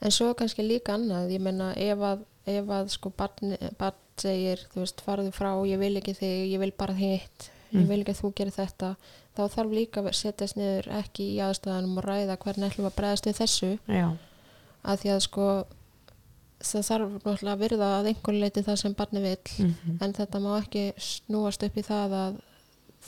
en 0.05 0.13
svo 0.13 0.33
kannski 0.37 0.67
líka 0.67 0.97
annað 0.99 1.31
ég 1.33 1.41
meina 1.41 1.71
ef 1.81 2.03
að, 2.05 2.27
ef 2.51 2.75
að 2.77 2.91
sko 2.93 3.13
barn, 3.17 3.55
barn 3.81 3.97
segir, 4.21 4.67
þú 4.75 4.83
veist, 4.83 5.01
farðu 5.07 5.33
frá 5.33 5.55
ég 5.71 5.81
vil 5.81 5.95
ekki 5.97 6.13
þig, 6.19 6.37
ég 6.53 6.61
vil 6.61 6.73
bara 6.77 6.99
hitt 6.99 7.49
ég 7.71 7.85
Mm. 7.85 7.87
vil 7.87 8.01
ekki 8.03 8.11
að 8.17 8.21
þú 8.21 8.29
gerir 8.35 8.55
þetta 8.57 8.89
þá 9.37 9.43
þarf 9.55 9.75
líka 9.77 10.03
að 10.03 10.15
setjast 10.19 10.57
niður 10.59 10.89
ekki 10.99 11.27
í 11.37 11.39
aðstæðanum 11.45 12.01
og 12.01 12.05
ræða 12.05 12.37
hvernig 12.43 12.67
ætlum 12.67 12.87
við 12.87 12.91
að 12.91 12.97
bregðast 12.97 13.29
við 13.29 13.37
þessu. 13.39 13.69
Já, 13.87 14.09
að 14.83 15.05
því 15.05 15.13
að 15.15 15.21
sko 15.29 15.47
það 16.61 16.87
þarf 16.91 17.13
náttúrulega 17.17 17.53
að 17.55 17.63
virða 17.65 17.89
að 17.99 18.09
einhver 18.11 18.35
leiti 18.41 18.63
það 18.67 18.77
sem 18.83 18.95
barni 18.99 19.21
vill 19.25 19.67
mhm, 19.67 19.99
en 20.05 20.13
þetta 20.19 20.41
má 20.45 20.51
ekki 20.61 20.85
snúast 21.01 21.63
upp 21.67 21.77
í 21.81 21.85
það 21.87 22.15
að 22.21 22.39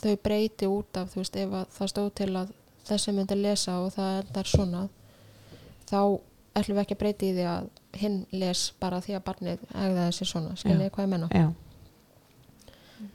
þau 0.03 0.15
breyti 0.25 0.67
út 0.73 0.97
af 0.97 1.11
þú 1.13 1.21
veist 1.21 1.37
ef 1.37 1.53
að 1.61 1.67
það 1.77 1.91
stóð 1.93 2.11
til 2.23 2.31
að 2.41 2.53
þessi 2.89 3.13
myndi 3.15 3.37
lesa 3.39 3.75
og 3.85 3.93
það 3.95 4.15
endar 4.23 4.49
svona 4.49 4.87
þá 5.91 5.99
ætlum 6.57 6.77
við 6.79 6.83
ekki 6.83 6.97
að 6.97 7.03
breyti 7.05 7.29
í 7.29 7.35
því 7.37 7.45
að 7.53 7.69
hinn 8.01 8.17
les 8.33 8.63
bara 8.81 9.01
því 9.05 9.15
að 9.19 9.25
barnið 9.29 9.67
ægða 9.73 10.07
þessi 10.09 10.27
svona, 10.33 10.57
skiljið 10.57 10.91
hvað 10.95 11.05
ég 11.07 11.13
menna 11.13 11.29
já, 11.37 11.47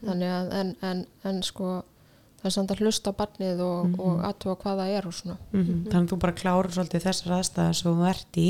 þannig 0.05 0.31
að 0.37 0.51
en, 0.59 0.71
en, 0.85 1.01
en 1.29 1.41
sko 1.45 1.69
það 2.37 2.47
er 2.49 2.53
samt 2.53 2.71
að 2.75 2.81
hlusta 2.85 3.11
á 3.13 3.19
barnið 3.19 3.61
og, 3.65 3.87
Mhm. 3.87 3.99
og 4.05 4.23
aðtúa 4.29 4.55
hvað 4.61 4.79
það 4.81 4.93
er 4.99 5.07
og 5.09 5.13
svona. 5.17 5.37
Mhm. 5.51 5.77
Þannig 5.89 6.03
að 6.05 6.11
þú 6.13 6.19
bara 6.21 6.33
klárar 6.37 6.71
svolítið 6.75 7.05
þessar 7.07 7.33
aðstæðar 7.39 7.75
sem 7.79 7.91
þú 7.97 8.07
ert 8.11 8.37
í 8.37 8.49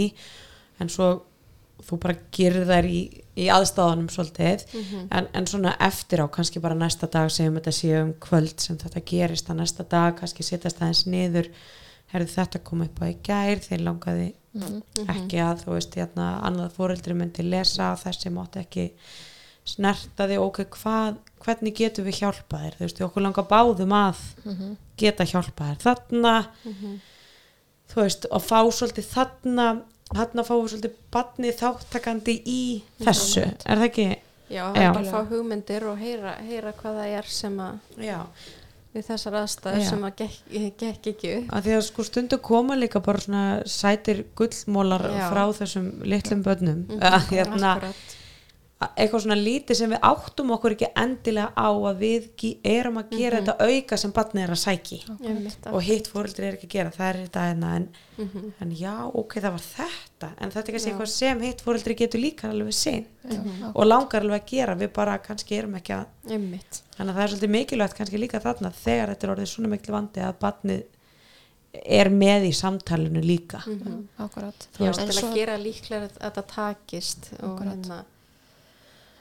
en 0.80 0.90
svo 0.90 1.08
þú 1.86 2.00
bara 2.02 2.16
gerir 2.34 2.66
þær 2.66 2.86
í, 2.90 3.02
í 3.38 3.46
aðstæðanum 3.54 4.08
svolítið. 4.10 4.64
En, 5.12 5.28
en 5.34 5.46
svona 5.48 5.76
eftir 5.80 6.20
á 6.20 6.28
kannski 6.28 6.60
bara 6.64 6.76
næsta 6.76 7.08
dag 7.12 7.30
segjum 7.32 7.60
þetta 7.60 7.72
sé 7.72 7.92
um 8.02 8.14
kvöld 8.20 8.60
sem 8.60 8.78
þetta 8.78 9.04
gerist 9.06 9.50
að 9.50 9.60
næsta 9.62 9.84
dag 9.90 10.16
kannski 10.20 10.44
setjast 10.44 10.82
aðeins 10.82 11.06
niður. 11.08 11.50
Herðu 12.14 12.34
þetta 12.34 12.64
kom 12.64 12.82
upp 12.82 13.00
á 13.04 13.06
í 13.12 13.16
gær 13.24 13.60
þeir 13.60 13.84
langaði 13.86 14.34
Mhm. 14.58 14.82
ekki 15.12 15.38
að 15.38 15.60
þú 15.66 15.74
veist 15.76 15.94
hérna, 16.00 16.42
annað 16.42 16.72
fóreldri 16.74 17.14
myndi 17.14 17.44
lesa 17.46 17.92
þessi 17.96 18.32
mátti 18.34 18.58
ekki 18.64 18.86
snerta 19.68 20.26
því 20.26 20.38
ok, 20.42 20.64
hvað, 20.74 21.18
hvernig 21.44 21.76
getum 21.78 22.06
við 22.08 22.22
hjálpa 22.24 22.58
þér? 22.64 22.78
Þú 22.80 22.86
veist, 22.88 23.02
okkur 23.06 23.22
langar 23.22 23.46
báðum 23.52 23.94
að 23.94 24.18
Mhm. 24.46 24.78
geta 24.98 25.24
hjálpa 25.26 25.76
þér 25.76 25.78
þarna. 25.86 26.48
Þú 27.92 28.02
veist, 28.02 28.26
og 28.32 28.42
fá 28.42 28.60
svolítið 28.74 29.06
þarna 29.14 29.68
þarna 30.14 30.44
fáum 30.48 30.62
við 30.64 30.72
svolítið 30.76 30.94
badni 31.12 31.52
þáttakandi 31.60 32.36
í 32.48 32.62
þessu, 33.04 33.44
er 33.66 33.82
það 33.82 33.88
ekki? 33.90 34.08
já, 34.48 34.64
Já. 34.72 34.92
bara 34.96 35.04
fá 35.12 35.20
hugmyndir 35.32 35.84
og 35.92 35.98
heyra, 36.00 36.38
heyra 36.48 36.72
hvað 36.78 37.02
það 37.02 37.18
er 37.20 37.28
sem 37.36 37.58
að 37.60 38.06
Já, 38.08 38.20
við 38.94 39.08
þessar 39.10 39.36
aðstæður 39.42 39.82
Já. 39.84 39.90
sem 39.90 40.06
að 40.08 40.14
gekk, 40.22 40.38
gekk 40.80 41.10
ekki 41.12 41.34
upp 41.42 41.52
að 41.58 41.66
því 41.68 41.74
að 41.78 41.84
sko 41.90 42.06
stundu 42.08 42.40
koma 42.48 42.78
líka 42.80 43.02
bara 43.04 43.20
svona 43.26 43.44
sætir 43.68 44.24
gullmólar 44.40 45.04
frá 45.28 45.44
þessum 45.60 45.90
litlum 46.08 46.46
börnum 46.48 46.86
að 47.02 47.28
hérna, 47.36 47.74
Akkurat. 47.76 48.16
Eitthvað 48.78 49.22
svona 49.24 49.36
lítið 49.42 49.74
sem 49.80 49.90
við 49.90 50.04
áttum 50.06 50.52
okkur 50.54 50.74
ekki 50.76 50.88
endilega 51.02 51.50
á 51.58 51.70
að 51.74 52.02
við 52.04 52.28
erum 52.64 53.00
að 53.02 53.16
gera 53.18 53.40
þetta 53.42 53.56
auka 53.66 53.98
sem 53.98 54.12
barnið 54.14 54.44
er 54.44 54.52
að 54.54 54.60
sæki 54.62 55.00
Einmitt, 55.26 55.66
og 55.72 55.82
hitt 55.82 56.10
fóreldri 56.14 56.46
er 56.46 56.58
ekki 56.60 56.68
að 56.70 56.76
gera 56.76 56.92
það 56.94 57.08
er 57.10 57.18
þetta 57.24 57.46
hérna 57.48 57.72
en, 57.80 57.88
Mhm. 58.18 58.52
en 58.62 58.72
já, 58.78 58.94
ok, 59.14 59.34
það 59.42 59.52
var 59.52 59.62
þetta. 59.66 60.30
En 60.42 60.50
þetta 60.52 60.68
er 60.68 60.74
kannski 60.74 60.90
Já. 60.90 60.94
eitthvað 60.94 61.08
sem 61.08 61.42
hitt 61.42 61.62
fóreldri 61.62 61.96
getur 61.98 62.20
líka 62.22 62.50
alveg 62.50 62.74
sinn 62.74 63.06
og 63.76 63.86
langar 63.86 64.22
alveg 64.22 64.42
að 64.42 64.50
gera, 64.50 64.76
við 64.76 64.94
bara 64.94 65.18
kannski 65.20 65.58
erum 65.58 65.76
ekki 65.76 65.94
að 65.94 66.06
einmitt. 66.32 66.82
Þannig 66.98 67.14
að 67.14 67.18
það 67.18 67.24
er 67.24 67.34
svolítið 67.34 67.54
mikilvægt 67.58 67.96
kannski 67.98 68.18
líka 68.22 68.40
þarna 68.42 68.72
þegar 68.74 69.10
þetta 69.16 69.24
er 69.28 69.34
orðið 69.36 69.48
svona 69.54 69.70
mikil 69.70 69.94
vandi 69.94 70.22
að 70.22 70.38
barnið 70.42 70.84
er 71.86 72.10
með 72.10 72.46
í 72.50 72.54
samtalinu 72.54 73.22
líka. 73.24 73.62
Mhm. 73.68 74.08
akkurat. 74.20 74.68
Já, 74.80 74.88
En 74.88 74.94
til 74.94 75.08
svo- 75.22 75.30
að 75.32 75.36
gera 75.36 75.58
líklega 75.58 76.10
að 76.10 76.32
þetta 76.32 76.44
takist 76.48 77.34
og 77.44 77.60
Akkurat. 77.60 77.74
hérna 77.76 78.04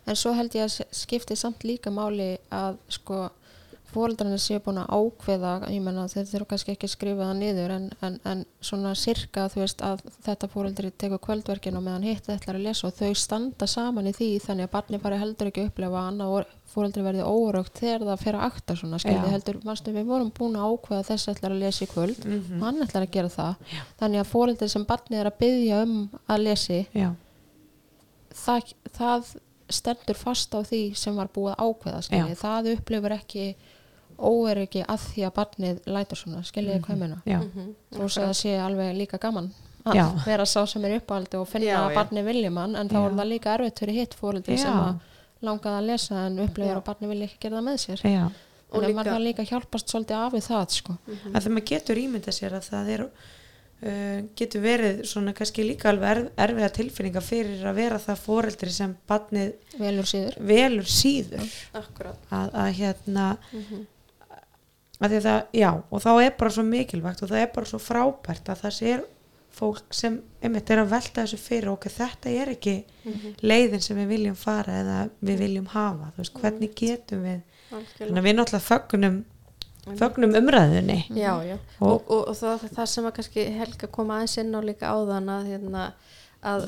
En 0.06 0.14
svo 0.16 0.32
held 0.38 0.54
ég 0.54 0.68
að 0.68 0.84
skipti 0.94 1.36
samt 1.36 1.64
líka 1.66 1.90
máli 1.90 2.36
að 2.54 2.76
sko 2.88 3.26
fóreldrarnir 3.96 4.40
séu 4.42 4.58
búin 4.60 4.80
að 4.82 4.90
ákveða, 4.92 5.50
ég 5.72 5.80
menna 5.80 6.02
þeir 6.10 6.26
þurfa 6.28 6.46
kannski 6.50 6.72
ekki 6.74 6.84
að 6.88 6.90
skrifa 6.92 7.28
það 7.30 7.36
niður 7.38 7.70
en, 7.76 7.84
en, 8.04 8.16
en 8.28 8.40
svona 8.60 8.90
sirka 8.98 9.44
þú 9.48 9.60
veist 9.62 9.80
að 9.86 10.02
þetta 10.26 10.48
fóreldri 10.52 10.90
tekur 11.00 11.20
kvöldverkin 11.24 11.78
og 11.78 11.84
meðan 11.86 12.04
hitt 12.04 12.28
ætlar 12.34 12.58
að 12.58 12.66
lesa 12.66 12.88
og 12.90 12.96
þau 12.98 13.14
standa 13.16 13.68
saman 13.70 14.10
í 14.10 14.12
því 14.18 14.28
þannig 14.44 14.66
að 14.68 14.72
barni 14.74 15.00
fari 15.00 15.20
heldur 15.22 15.48
ekki 15.52 15.62
að 15.64 15.70
upplefa 15.70 16.00
að 16.02 16.08
annað 16.10 16.50
fóreldri 16.74 17.06
verði 17.06 17.24
órögt 17.30 17.80
þegar 17.80 18.04
það 18.10 18.20
fer 18.26 18.36
að 18.40 18.46
akta 18.50 18.76
svona 18.82 19.00
skilði 19.00 19.32
heldur, 19.32 19.60
manstu 19.64 19.94
við 19.96 20.10
vorum 20.10 20.32
búin 20.36 20.58
að 20.60 20.74
ákveða 20.74 21.00
að 21.00 21.08
þessi 21.14 21.32
ætlar 21.32 21.54
að 21.56 21.62
lesa 21.64 21.84
í 21.86 21.90
kvöld 21.94 22.26
Mhm. 22.26 22.58
og 22.60 22.66
hann 22.68 22.82
ætlar 22.84 23.06
að 23.06 23.14
gera 23.16 23.32
það 23.38 23.54
Já. 23.72 23.82
þannig 24.02 24.20
að 24.26 24.30
fóreldri 24.34 24.68
sem 24.68 24.84
barni 24.84 25.16
er 25.22 25.30
að 25.30 25.38
byggja 25.40 25.82
um 25.86 25.96
að 26.28 26.42
lesi 26.50 26.82
það, 28.44 28.74
það 28.98 29.34
stendur 29.68 30.14
fast 30.16 30.54
á 30.54 30.60
því 30.62 30.94
sem 30.96 31.16
var 31.16 31.28
búið 31.34 31.54
að 31.56 31.62
ákveða 31.66 32.36
það 32.36 32.72
upplifur 32.76 33.12
ekki 33.16 33.54
óeriki 34.18 34.84
að 34.88 35.00
því 35.10 35.24
að 35.26 35.32
barnið 35.36 35.80
lætur 35.92 36.16
svona, 36.16 36.42
skiljiði 36.46 36.80
hvað 36.84 36.94
ég 36.94 37.00
meina 37.02 37.18
já, 37.26 37.38
Mhm. 37.40 37.74
þó 37.92 38.02
að 38.04 38.14
það 38.26 38.34
sé 38.40 38.52
alveg 38.58 38.96
líka 38.96 39.18
gaman 39.20 39.50
að 39.84 39.94
Já. 39.94 40.24
vera 40.24 40.44
sá 40.46 40.66
sem 40.66 40.84
er 40.84 41.00
uppáldi 41.00 41.34
og 41.38 41.48
finna 41.48 41.66
Já, 41.66 41.78
að 41.90 41.94
barnið 41.94 42.24
vilji 42.24 42.50
mann 42.50 42.76
en 42.76 42.88
þá 42.88 42.96
er 43.06 43.10
það 43.12 43.28
líka 43.28 43.54
erfitt 43.58 43.78
fyrir 43.78 43.94
hitt 43.94 44.16
Já. 44.46 44.56
sem 44.56 44.72
að 44.72 44.98
langaði 45.42 45.78
að 45.78 45.86
lesa 45.86 46.14
en 46.26 46.38
upplifur 46.38 46.76
að 46.76 46.84
barnið 46.84 47.08
vilji 47.08 47.24
ekki 47.28 47.38
gera 47.40 47.56
það 47.60 47.64
með 47.68 47.76
sér 47.84 48.00
já. 48.02 48.30
Og 48.72 48.82
en 48.82 48.90
líka- 48.90 48.96
maður 48.96 49.12
það 49.12 49.24
líka 49.26 49.44
hjálpast 49.46 49.86
svolítið 49.92 50.16
af 50.26 50.32
við 50.32 50.46
það 50.48 50.70
sko. 50.70 50.98
að 51.06 51.42
þegar 51.42 51.52
maður 51.52 51.66
getur 51.66 51.96
ímynda 51.96 52.32
sér 52.32 52.52
að 52.52 52.64
það 52.70 52.88
er 52.88 53.10
getur 54.40 54.62
verið 54.64 55.02
svona 55.04 55.34
kannski 55.36 55.66
líka 55.66 55.90
alveg 55.90 56.08
erf, 56.14 56.30
erfiða 56.46 56.70
tilfinninga 56.78 57.20
fyrir 57.24 57.66
að 57.68 57.76
vera 57.76 57.98
það 58.00 58.22
foreldri 58.22 58.70
sem 58.72 58.94
barnið 59.08 59.52
velur 59.78 60.08
síður. 60.08 60.38
velur 60.40 60.88
síður. 60.88 61.50
Akkurat. 61.76 62.22
Að, 62.30 62.54
að 62.62 62.70
hérna 62.78 63.26
að 64.96 65.10
því 65.12 65.18
að 65.18 65.26
það, 65.28 65.42
já, 65.60 65.68
og 65.90 66.02
þá 66.06 66.10
er 66.24 66.32
bara 66.40 66.54
svo 66.56 66.64
mikilvægt 66.64 67.22
og 67.22 67.28
það 67.32 67.42
er 67.42 67.52
bara 67.52 67.68
svo 67.68 67.82
frábært 67.82 68.48
að 68.48 68.62
það 68.64 68.74
sé 68.78 68.96
fólk 69.56 69.94
sem 69.96 70.16
einmitt 70.44 70.70
er 70.72 70.82
að 70.82 70.90
velta 70.92 71.22
þessu 71.22 71.38
fyrir 71.40 71.70
okkur, 71.72 71.92
þetta 71.94 72.32
er 72.32 72.50
ekki 72.52 72.74
leiðin 73.44 73.84
sem 73.84 73.96
við 73.96 74.10
viljum 74.12 74.36
fara 74.36 74.80
eða 74.82 74.98
við 75.20 75.38
viljum 75.44 75.68
hafa, 75.72 76.10
þú 76.16 76.22
veist, 76.24 76.40
hvernig 76.42 76.74
getum 76.76 77.22
við 77.24 77.40
þannig 77.70 78.20
að 78.20 78.26
við 78.28 78.36
náttúrulega 78.36 78.66
fögnum 78.66 79.16
fögnum 79.86 80.34
umræðunni. 80.34 80.98
Já, 81.14 81.32
já. 81.46 81.56
Og- 81.80 82.02
og, 82.10 82.28
og, 82.28 82.34
það, 82.36 82.68
það 82.74 82.86
sem 82.94 83.04
að 83.06 83.16
kannski 83.20 83.46
Helga 83.60 83.86
kom 83.86 84.10
aðeins 84.10 84.38
inn 84.42 84.54
á 84.54 84.60
líka 84.66 84.90
áðan 84.90 85.28
að, 85.30 85.46
hérna, 85.52 85.84
að 86.46 86.66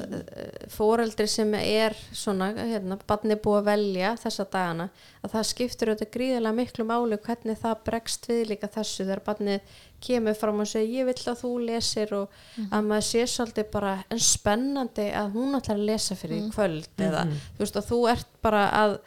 fóreldri 0.73 1.27
sem 1.31 1.53
er 1.55 1.95
svona, 2.17 2.49
hérna, 2.57 2.97
barni 3.07 3.37
búið 3.39 3.59
að 3.61 3.67
velja 3.69 4.13
þessa 4.23 4.47
dagana, 4.51 4.87
að 5.23 5.35
það 5.35 5.45
skiptir 5.51 5.91
auðvitað 5.93 6.11
gríðilega 6.17 6.57
miklu 6.57 6.87
máli 6.89 7.19
hvernig 7.27 7.61
það 7.61 7.77
bregst 7.87 8.27
við 8.31 8.43
líka 8.53 8.71
þessu 8.75 9.05
þegar 9.05 9.23
barnið 9.27 9.61
kemur 10.01 10.35
fram 10.39 10.61
og 10.65 10.67
segir 10.71 11.01
ég 11.03 11.09
vill 11.11 11.33
að 11.33 11.41
þú 11.43 11.53
lesir 11.67 12.15
og 12.15 12.29
að 12.71 12.89
maður 12.89 13.07
sé 13.11 13.23
svolítið 13.27 13.71
bara 13.73 13.93
en 14.11 14.19
spennandi 14.23 15.09
að 15.15 15.33
hún 15.35 15.59
ætlar 15.59 15.77
að 15.79 15.89
lesa 15.91 16.15
fyrir 16.19 16.39
í 16.39 16.51
kvöld 16.55 16.89
eða 17.09 17.25
þú 17.57 17.63
veist 17.65 17.77
að 17.83 17.89
þú 17.93 18.01
ert 18.15 18.29
bara 18.43 18.65
að 18.83 18.99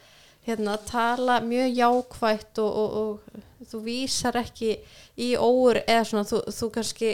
hérna, 0.47 0.77
tala 0.89 1.39
mjög 1.41 1.75
jákvætt 1.77 2.59
og, 2.63 2.75
og, 2.75 2.91
og 3.01 3.47
þú 3.69 3.81
vísar 3.85 4.37
ekki 4.41 4.71
í 5.21 5.33
óur 5.37 5.81
eða 5.85 6.07
svona 6.07 6.25
þú, 6.29 6.41
þú 6.49 6.69
kannski 6.77 7.11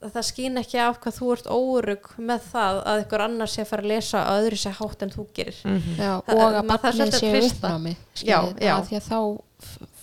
það 0.00 0.24
skýn 0.24 0.56
ekki 0.62 0.78
af 0.80 0.96
hvað 1.02 1.16
þú 1.18 1.26
ert 1.34 1.48
órug 1.52 2.06
með 2.24 2.44
það 2.54 2.78
að 2.88 3.02
ykkur 3.04 3.24
annar 3.26 3.50
sé 3.52 3.60
að 3.66 3.68
fara 3.68 3.84
að 3.84 3.90
lesa 3.92 4.22
að 4.24 4.38
öðru 4.46 4.58
sé 4.62 4.70
hátt 4.78 5.02
en 5.04 5.10
þú 5.12 5.24
gerir. 5.36 5.58
Já, 6.00 6.12
Það- 6.24 6.34
og 6.34 6.40
að 6.40 6.54
þarf 6.56 6.82
barnið 6.86 7.14
sé 7.18 7.30
að 7.34 7.48
uppnámi 7.50 7.92
Já, 8.24 8.38
já. 8.60 8.74
að 8.78 8.88
því 8.88 8.96
að 9.00 9.08
þá 9.10 9.18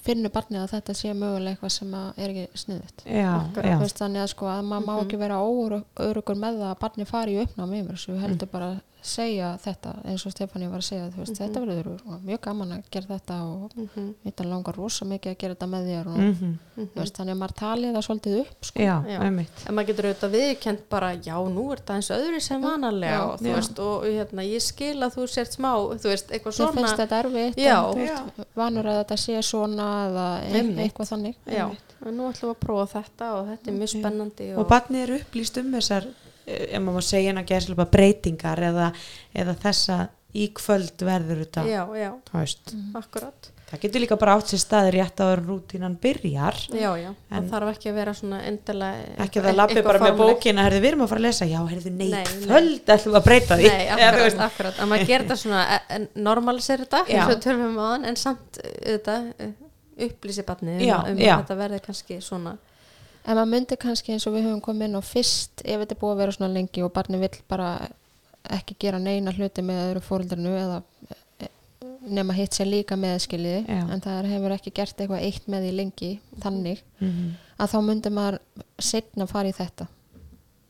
finnur 0.08 0.32
barnið 0.32 0.62
að 0.64 0.70
þetta 0.76 0.94
sé 0.96 1.14
mögulega 1.18 1.56
eitthvað 1.58 1.74
sem 1.76 1.96
að 2.00 2.20
er 2.24 2.30
ekki 2.32 2.62
sniðut 2.62 3.02
já, 3.04 3.32
já, 3.58 3.78
þannig 4.00 4.22
að 4.24 4.30
sko 4.32 4.46
að 4.48 4.62
maður 4.70 4.86
má 4.88 4.94
ekki 5.02 5.18
vera 5.20 5.40
óörugur 5.44 6.38
með 6.40 6.62
það 6.62 6.70
að 6.70 6.80
barnið 6.86 7.10
fari 7.12 7.34
í 7.36 7.42
uppnámi 7.44 7.82
yfir 7.82 7.98
þessu, 7.98 8.16
heldur 8.22 8.52
bara 8.54 8.70
að 8.72 8.78
segja 9.08 9.50
þetta 9.64 9.92
eins 10.06 10.26
og 10.28 10.32
Stefáni 10.34 10.68
var 10.72 10.82
að 10.82 10.88
segja 10.88 11.08
þú 11.14 11.22
veist, 11.24 11.38
þetta 11.42 11.62
verður 11.64 11.88
og 11.96 12.22
mjög 12.28 12.42
gaman 12.48 12.72
að 12.78 12.84
gera 12.92 13.08
þetta 13.18 13.38
og 13.48 13.72
Mhm. 13.78 14.08
þetta 14.26 14.46
langar 14.50 14.76
rosa 14.78 15.06
mikið 15.06 15.32
að 15.34 15.38
gera 15.44 15.56
þetta 15.56 15.68
með 15.72 15.88
þér 15.92 16.08
og, 16.08 16.18
mhm, 16.18 16.54
þú 16.78 17.00
veist, 17.02 17.16
þannig 17.18 17.34
að 17.36 17.42
maður 17.42 17.56
talið 17.62 17.94
það 17.98 18.06
svolítið 18.08 18.40
upp 18.42 18.66
sko. 18.70 18.80
já, 18.80 18.96
Já. 19.08 19.20
en 19.22 19.76
maður 19.76 19.88
getur 19.88 20.06
auðvitað 20.10 20.36
viðkjönd 20.38 20.82
bara 20.90 21.10
já 21.16 21.36
nú 21.50 21.72
er 21.72 21.78
þetta 21.78 21.96
eins 21.96 22.10
öðru 22.18 22.42
sem 22.42 22.62
vanalega 22.62 23.24
og, 23.34 23.40
veist, 23.42 23.80
og 23.80 24.04
hérna, 24.04 24.42
ég 24.48 24.62
skil 24.62 25.00
að 25.04 25.16
þú 25.18 25.28
sért 25.28 25.52
smá 25.58 25.72
þú 25.98 26.08
veist, 26.12 26.28
eitthvað 26.32 26.54
svona. 26.54 26.74
finnst 26.74 26.98
þetta 26.98 27.24
erfitt 27.24 27.56
Já. 27.58 27.78
en 27.96 28.46
vanur 28.56 28.84
að 28.86 29.04
þetta 29.06 29.18
sé 29.18 29.42
svona 29.44 29.88
eða 30.08 30.28
eitthvað 30.78 31.10
þannig. 31.12 31.36
Já, 31.48 31.70
en 32.06 32.18
nú 32.18 32.30
ætlum 32.32 32.50
við 32.50 32.56
að 32.56 32.60
prófa 32.68 33.02
þetta 33.04 33.34
og 33.34 33.48
þetta 33.48 33.68
er 33.68 33.74
mjög 33.74 33.90
spennandi 33.96 34.48
og 34.58 34.68
barnið 34.68 35.02
er 35.10 35.20
upplýst 35.20 35.58
um 35.60 35.72
þessar 35.74 36.06
ef 36.48 36.80
maður 36.80 36.96
má 36.98 37.04
segja 37.06 37.32
hérna 37.32 37.46
gæslega 37.48 37.90
breytingar 37.92 38.64
eða, 38.72 38.88
eða 39.36 39.58
þessa 39.66 40.00
í 40.38 40.50
kvöld 40.56 41.06
verður 41.08 41.44
þetta. 41.46 41.68
Já, 41.68 41.84
já, 41.98 42.10
veist. 42.34 42.74
akkurat 42.98 43.52
það 43.68 43.82
getur 43.84 44.04
líka 44.04 44.16
bara 44.20 44.36
átt 44.38 44.52
sér 44.52 44.62
staði 44.62 44.92
rétt 44.96 45.22
að 45.24 45.34
rútínan 45.42 45.98
byrjar. 46.00 46.56
Já, 46.72 46.88
já, 46.96 47.10
En- 47.10 47.36
það 47.36 47.50
þarf 47.52 47.72
ekki 47.74 47.90
að 47.92 47.98
vera 48.00 48.14
svona 48.16 48.40
endilega 48.48 49.24
ekki 49.26 49.42
að 49.42 49.48
það 49.50 49.58
lappi 49.60 49.84
bara 49.84 50.02
með 50.06 50.22
bókina 50.22 50.64
herðu, 50.64 50.80
við 50.84 50.92
erum 50.92 51.04
að 51.04 51.12
fara 51.12 51.20
að 51.20 51.28
lesa, 51.28 51.48
já, 51.52 51.58
herðu, 51.72 51.92
nei, 51.92 52.08
Nei, 52.14 52.24
kvöld 52.46 52.94
ætlum 52.96 53.20
að 53.20 53.26
breyta 53.28 53.58
því. 53.60 53.72
Nei, 53.74 53.90
akkurat, 54.08 54.40
akkurat, 54.48 54.80
að 54.80 54.92
maður 54.94 55.12
gerir 55.12 55.28
þetta 55.28 55.40
svona 55.44 55.66
e- 55.76 55.82
en 55.98 56.08
normalisir 56.16 56.86
þetta, 56.86 57.04
eins 57.12 57.34
og 57.36 57.44
tölum 57.44 57.66
við 57.66 57.76
maðan 57.76 58.08
en 58.08 58.20
samt 58.24 58.62
þetta 58.64 59.18
upplýsi 60.08 60.48
barnið 60.48 60.86
um, 60.88 61.12
um 61.12 61.20
já. 61.20 61.34
að 61.36 61.44
þetta 61.44 61.60
verði 61.60 61.84
kannski 61.90 62.22
svona 62.24 62.56
En 63.28 63.36
maður 63.36 63.50
myndi 63.52 63.76
kannski 63.80 64.14
eins 64.16 64.26
og 64.30 64.34
við 64.38 64.46
höfum 64.48 64.62
komið 64.64 64.88
inn 64.88 65.00
á 65.00 65.04
fyrst 65.04 65.64
ef 65.66 65.82
þetta 65.82 65.96
er 65.96 66.00
búið 66.02 66.14
að 66.14 66.20
vera 66.22 66.36
svona 66.38 66.54
lengi 66.54 66.84
og 66.86 66.94
barni 66.96 67.20
vill 67.20 67.36
bara 67.52 67.72
ekki 68.56 68.78
gera 68.80 69.00
neina 69.04 69.34
hluti 69.36 69.64
með 69.68 69.82
öðru 69.90 70.02
fóröldrinu 70.06 70.54
eða 70.56 70.78
eh, 71.44 71.50
nema 72.08 72.34
hitt 72.38 72.56
sér 72.56 72.70
líka 72.72 72.96
með 72.96 73.18
skiljiði 73.26 73.66
Já. 73.68 73.82
en 73.92 74.04
það 74.06 74.30
hefur 74.32 74.56
ekki 74.56 74.72
gert 74.80 74.96
eitthvað 75.04 75.26
eitt 75.28 75.50
með 75.52 75.66
því 75.68 75.74
lengi 75.82 76.12
þannig 76.46 76.84
Mhm. 77.04 77.34
að 77.60 77.72
þá 77.74 77.78
myndi 77.90 78.10
maður 78.16 78.40
setna 78.80 79.28
fara 79.28 79.50
í 79.52 79.58
þetta 79.58 79.88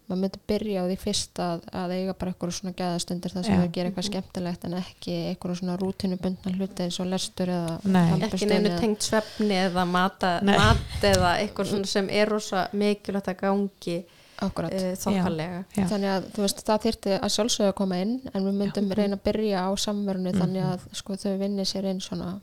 maður 0.07 0.21
myndi 0.23 0.39
byrja 0.47 0.83
á 0.83 0.85
því 0.87 0.97
fyrst 1.01 1.39
að, 1.43 1.63
að 1.75 1.93
eiga 1.97 2.13
bara 2.15 2.31
eitthvað 2.31 2.53
svona 2.55 2.73
gæðastundir 2.79 3.33
þar 3.33 3.45
sem 3.47 3.55
Já. 3.57 3.59
þau 3.59 3.73
gera 3.75 3.89
eitthvað 3.91 4.07
skemmtilegt 4.07 4.67
en 4.67 4.75
ekki 4.79 5.15
eitthvað 5.33 5.57
svona 5.59 5.75
rútinubundna 5.81 6.53
hluti 6.55 6.85
eins 6.85 6.99
og 7.03 7.09
lestur 7.11 7.51
eða 7.51 7.73
Nei. 7.83 8.05
ekki 8.29 8.47
neinu 8.47 8.71
tengt 8.79 9.07
svefni 9.07 9.57
eða 9.65 9.83
mata, 9.89 10.37
mat 10.47 11.03
eða 11.11 11.33
eitthvað 11.41 11.73
svona 11.73 11.91
sem 11.91 12.07
er 12.07 12.31
rosa 12.31 12.67
mikilvægt 12.71 13.33
að 13.33 13.41
gangi 13.43 13.97
Akkurat. 14.37 14.71
uh, 14.71 14.91
þokkalega 15.01 15.61
Já. 15.75 15.85
þannig 15.91 16.11
að 16.13 16.31
þú 16.35 16.43
veist, 16.45 16.65
það 16.67 16.83
þyrfti 16.87 17.15
að 17.17 17.31
sjálfsögðu 17.35 17.71
að 17.71 17.77
koma 17.79 18.01
inn 18.03 18.17
en 18.31 18.43
við 18.45 18.59
myndum 18.61 18.91
reyna 18.95 19.17
að 19.17 19.23
byrja 19.27 19.63
á 19.65 19.69
samverðinu 19.81 20.35
þannig 20.37 20.67
að 20.71 20.83
sko, 20.99 21.17
þau 21.17 21.31
vinni 21.41 21.65
sér 21.65 21.87
inn 21.89 22.03
svona 22.05 22.35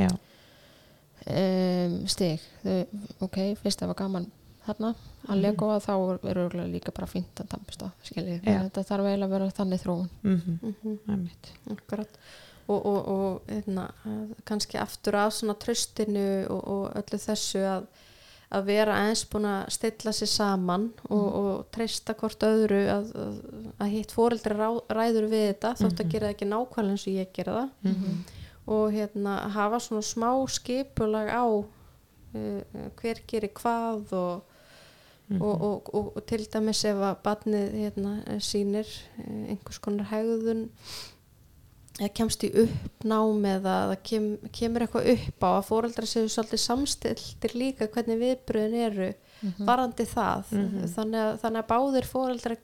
já, 0.00 0.08
um, 1.28 1.98
stig 2.10 2.40
þau, 2.64 2.80
ok, 3.28 3.38
fyrst 3.60 3.84
það 3.84 3.92
var 3.92 4.00
gaman 4.02 4.32
þarna 4.66 4.94
að 5.28 5.40
lego 5.42 5.68
að 5.74 5.84
þá 5.86 5.92
er 6.30 6.38
örgulega 6.44 6.72
líka 6.72 6.92
bara 6.96 7.06
fínt 7.10 7.40
að 7.40 7.48
tampista 7.54 7.90
skiljið, 8.04 8.40
Já. 8.44 8.58
þetta 8.66 8.84
þarf 8.90 9.06
eiginlega 9.10 9.28
að 9.28 9.34
vera 9.38 9.50
þannig 9.58 9.82
þróun 9.84 10.08
mhm, 10.22 10.58
Mhm. 10.62 10.98
einmitt. 11.08 11.52
Akkurat. 11.70 12.18
og, 12.68 12.86
og, 12.86 13.08
og 13.08 13.42
hefna, 13.52 13.90
kannski 14.48 14.78
aftur 14.80 15.14
af 15.20 15.32
svona 15.36 15.54
tröstinu 15.54 16.46
og, 16.48 16.62
og 16.68 16.94
öllu 16.96 17.18
þessu 17.20 17.60
að, 17.68 17.86
að 18.54 18.64
vera 18.70 18.94
aðeins 19.02 19.24
búin 19.28 19.44
að 19.50 19.66
stilla 19.74 20.12
sér 20.16 20.30
saman 20.32 20.86
og, 21.10 21.26
og 21.40 21.66
treysta 21.74 22.14
hvort 22.14 22.40
öðru 22.46 22.78
að, 22.88 23.10
að, 23.20 23.36
að 23.84 23.92
hitt 23.92 24.12
fóreldri 24.16 24.56
rá, 24.56 24.70
ræður 24.96 25.28
við 25.28 25.44
þetta 25.50 25.74
þótt 25.82 26.00
að 26.00 26.10
gera 26.14 26.26
það 26.30 26.34
ekki 26.36 26.48
nákvæmlega 26.54 26.94
eins 26.96 27.06
og 27.08 27.12
ég 27.18 27.32
gera 27.36 27.52
það 27.58 27.70
Mhm. 27.90 28.24
og 28.66 28.92
hérna 28.96 29.32
hafa 29.52 29.76
svona 29.84 30.00
smá 30.08 30.30
skipulag 30.48 31.28
á 31.28 31.44
uh, 31.44 32.62
hver 32.96 33.20
gerir 33.28 33.52
hvað 33.60 34.12
og, 34.16 34.42
og, 35.40 35.62
og, 35.64 35.88
og, 35.94 36.12
og 36.16 36.26
til 36.28 36.44
dæmis 36.52 36.84
ef 36.84 36.98
að 37.00 37.16
barnið 37.24 37.74
hérna, 37.80 38.10
sýnir 38.44 38.86
uh, 39.24 39.48
einhvers 39.54 39.78
konar 39.80 40.10
hegðun 40.10 40.66
eða 42.00 42.10
kemst 42.18 42.42
í 42.44 42.50
uppnám 42.64 43.44
eða 43.46 43.74
það 43.88 43.96
kem, 44.08 44.24
kemur 44.52 44.84
eitthvað 44.84 45.10
upp 45.14 45.44
á 45.46 45.50
að 45.54 45.66
fóreldrar 45.68 46.08
séu 46.10 46.28
svolítið 46.28 46.62
samstiltir 46.64 47.54
líka 47.54 47.86
hvernig 47.94 48.18
viðbröðin 48.24 48.80
eru 48.88 49.10
varandi 49.68 50.06
það. 50.10 50.44
Þannig, 50.94 51.20
að, 51.20 51.34
þannig 51.44 51.60
að 51.62 51.68
báðir 51.70 52.08
fóreldrar 52.10 52.56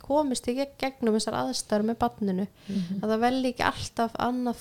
komist 0.00 0.48
í 0.48 0.54
gegn- 0.56 0.78
gegnum 0.80 1.14
þessar 1.18 1.36
aðstæður 1.44 1.84
með 1.90 1.98
barninu. 2.00 2.46
Að 3.02 3.10
það 3.12 3.20
velji 3.26 3.50
ekki 3.52 3.66
alltaf 3.68 4.16
annað 4.18 4.56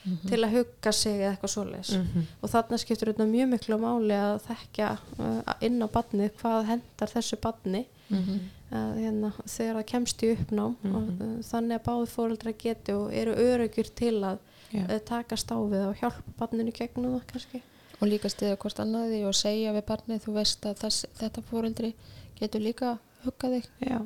fóreldrið 0.00 0.28
til 0.30 0.40
að 0.44 0.54
hugga 0.56 0.92
sig 0.92 1.18
eða 1.20 1.32
eitthvað 1.34 1.52
svoleiðis. 1.54 1.90
Mhm. 1.98 2.26
og 2.42 2.50
þarna 2.50 2.78
skiptur 2.78 3.10
þetta 3.12 3.26
mjög 3.28 3.48
miklu 3.54 3.78
máli 3.78 4.16
að 4.16 4.38
þekkja 4.46 4.88
uh, 5.18 5.54
inn 5.60 5.82
á 5.84 5.88
barnið 5.92 6.30
hvað 6.40 6.68
hendar 6.70 7.12
þessu 7.14 7.36
barni 7.40 7.86
að, 8.10 8.94
hérna, 8.98 9.32
þegar 9.46 9.74
það 9.80 9.86
kemst 9.92 10.22
í 10.22 10.30
uppnám. 10.34 10.76
Og 10.90 11.10
uh, 11.20 11.34
þannig 11.46 11.76
að 11.78 11.84
báði 11.88 12.06
fóreldra 12.14 12.52
geti 12.52 12.92
og 12.96 13.12
eru 13.12 13.34
öryggjur 13.34 13.90
til 13.94 14.16
að 14.24 14.38
Já. 14.70 14.84
uh, 14.86 14.98
taka 15.04 15.36
stáfið 15.36 15.88
og 15.88 15.98
hjálpa 16.00 16.36
barninu 16.38 16.72
gegnum 16.72 17.18
það 17.18 17.26
kannski. 17.34 17.62
Og 18.00 18.08
líka 18.08 18.30
stiða 18.32 18.56
hvort 18.56 18.80
annaði 18.80 19.24
og 19.28 19.34
segja 19.36 19.74
við 19.76 19.84
barnið 19.90 20.24
þú 20.24 20.32
veist 20.38 20.64
að 20.64 20.78
þess, 20.80 21.06
þetta 21.20 21.42
fóreldri 21.50 21.92
getur 22.40 22.62
líka 22.64 22.94
huggað 23.26 23.58
þig. 23.58 23.66
Já, 23.84 23.98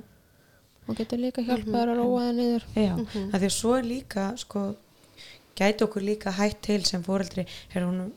og 0.88 0.96
getur 0.98 1.20
líka 1.22 1.44
hjálpað 1.46 1.76
þér 1.76 1.92
að 1.92 2.00
róa 2.00 2.24
þig 2.24 2.35
niður. 2.40 2.64
Já. 2.74 2.94
að 2.98 3.38
því 3.38 3.46
að 3.46 3.54
svo 3.54 3.76
er 3.78 3.87
líka 3.87 4.24
sko, 4.40 4.64
gæti 5.59 5.87
okkur 5.87 6.05
líka 6.05 6.35
hætt 6.35 6.62
til 6.62 6.85
sem 6.87 7.03
fóreldri 7.05 7.47
er 7.75 7.87
honum, 7.87 8.12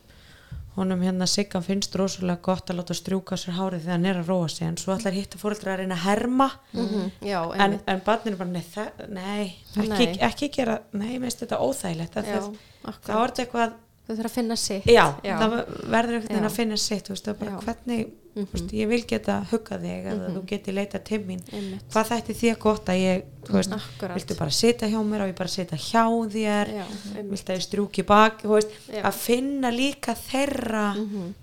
honum 0.78 1.02
hérna 1.02 1.28
Sigga 1.30 1.62
finnst 1.66 1.96
rosalega 1.96 2.42
gott 2.50 2.70
að 2.70 2.82
láta 2.82 2.98
strjúka 2.98 3.38
sér 3.40 3.58
hárið 3.58 3.86
þegar 3.86 3.96
hann 3.96 4.06
er 4.12 4.22
að 4.22 4.32
róa 4.34 4.52
sig 4.54 4.68
en 4.68 4.78
svo 4.78 4.94
ætlar 4.96 5.18
hitta 5.18 5.42
fóreldri 5.42 5.74
að 5.74 5.82
reyna 5.82 5.96
að 5.96 6.06
herma 6.06 6.50
-hmm. 6.74 7.10
já, 7.22 7.42
en, 7.56 7.80
en 7.86 8.02
barninu 8.06 8.38
bara, 8.38 8.50
nei, 8.50 8.64
nei, 9.08 9.58
ekki, 9.76 10.06
Nei. 10.06 10.20
ekki 10.22 10.50
gera 10.50 10.80
nei, 10.92 11.18
mér 11.20 11.30
finnst 11.30 11.44
þetta 11.46 11.60
óþægilegt 11.60 12.18
að 12.18 12.26
þá 12.26 13.14
er 13.14 13.30
þetta 13.32 13.44
eitthvað 13.44 13.74
þau 14.08 14.16
þurfa 14.16 14.30
að 14.30 14.36
finna 14.38 14.56
sitt. 14.56 14.86
Já, 14.88 15.06
Já. 15.24 15.36
það 15.42 15.54
verður 15.92 16.22
veginn 16.24 16.44
Já. 16.44 16.48
að 16.50 16.56
finna 16.56 16.78
sitt 16.78 17.08
þú 17.10 17.16
veist, 17.16 17.30
bara 17.40 17.58
hvernig 17.66 18.08
þú 18.38 18.46
veist, 18.54 18.74
ég 18.78 18.88
vil 18.88 19.02
geta 19.10 19.36
huggað 19.52 19.82
þig 19.88 20.06
eða 20.14 20.28
þú 20.36 20.44
geti 20.52 20.72
leita 20.78 21.00
til 21.04 21.20
mín. 21.26 21.42
Einmitt. 21.52 21.88
Hvað 21.92 22.12
þætti 22.12 22.36
þér 22.42 22.58
gott 22.62 22.86
að 22.94 23.00
ég 23.02 23.24
þú 23.48 23.56
veist, 23.58 23.74
viltu 24.14 24.38
bara 24.38 24.52
sita 24.52 24.86
hjá 24.88 25.00
mér 25.04 25.22
og 25.26 25.32
ég 25.34 25.36
bara 25.40 25.50
sita 25.50 25.76
hjá 25.76 26.06
þér? 26.38 26.72
Já, 26.78 26.86
viltu 27.18 27.52
að 27.52 27.58
ég 27.58 27.66
strjúki 27.68 28.06
bak 28.06 28.42
þú 28.44 28.62
að 29.04 29.14
finna 29.14 29.72
líka 29.74 30.14
þeirra 30.16 30.94
Mhm. 30.96 31.34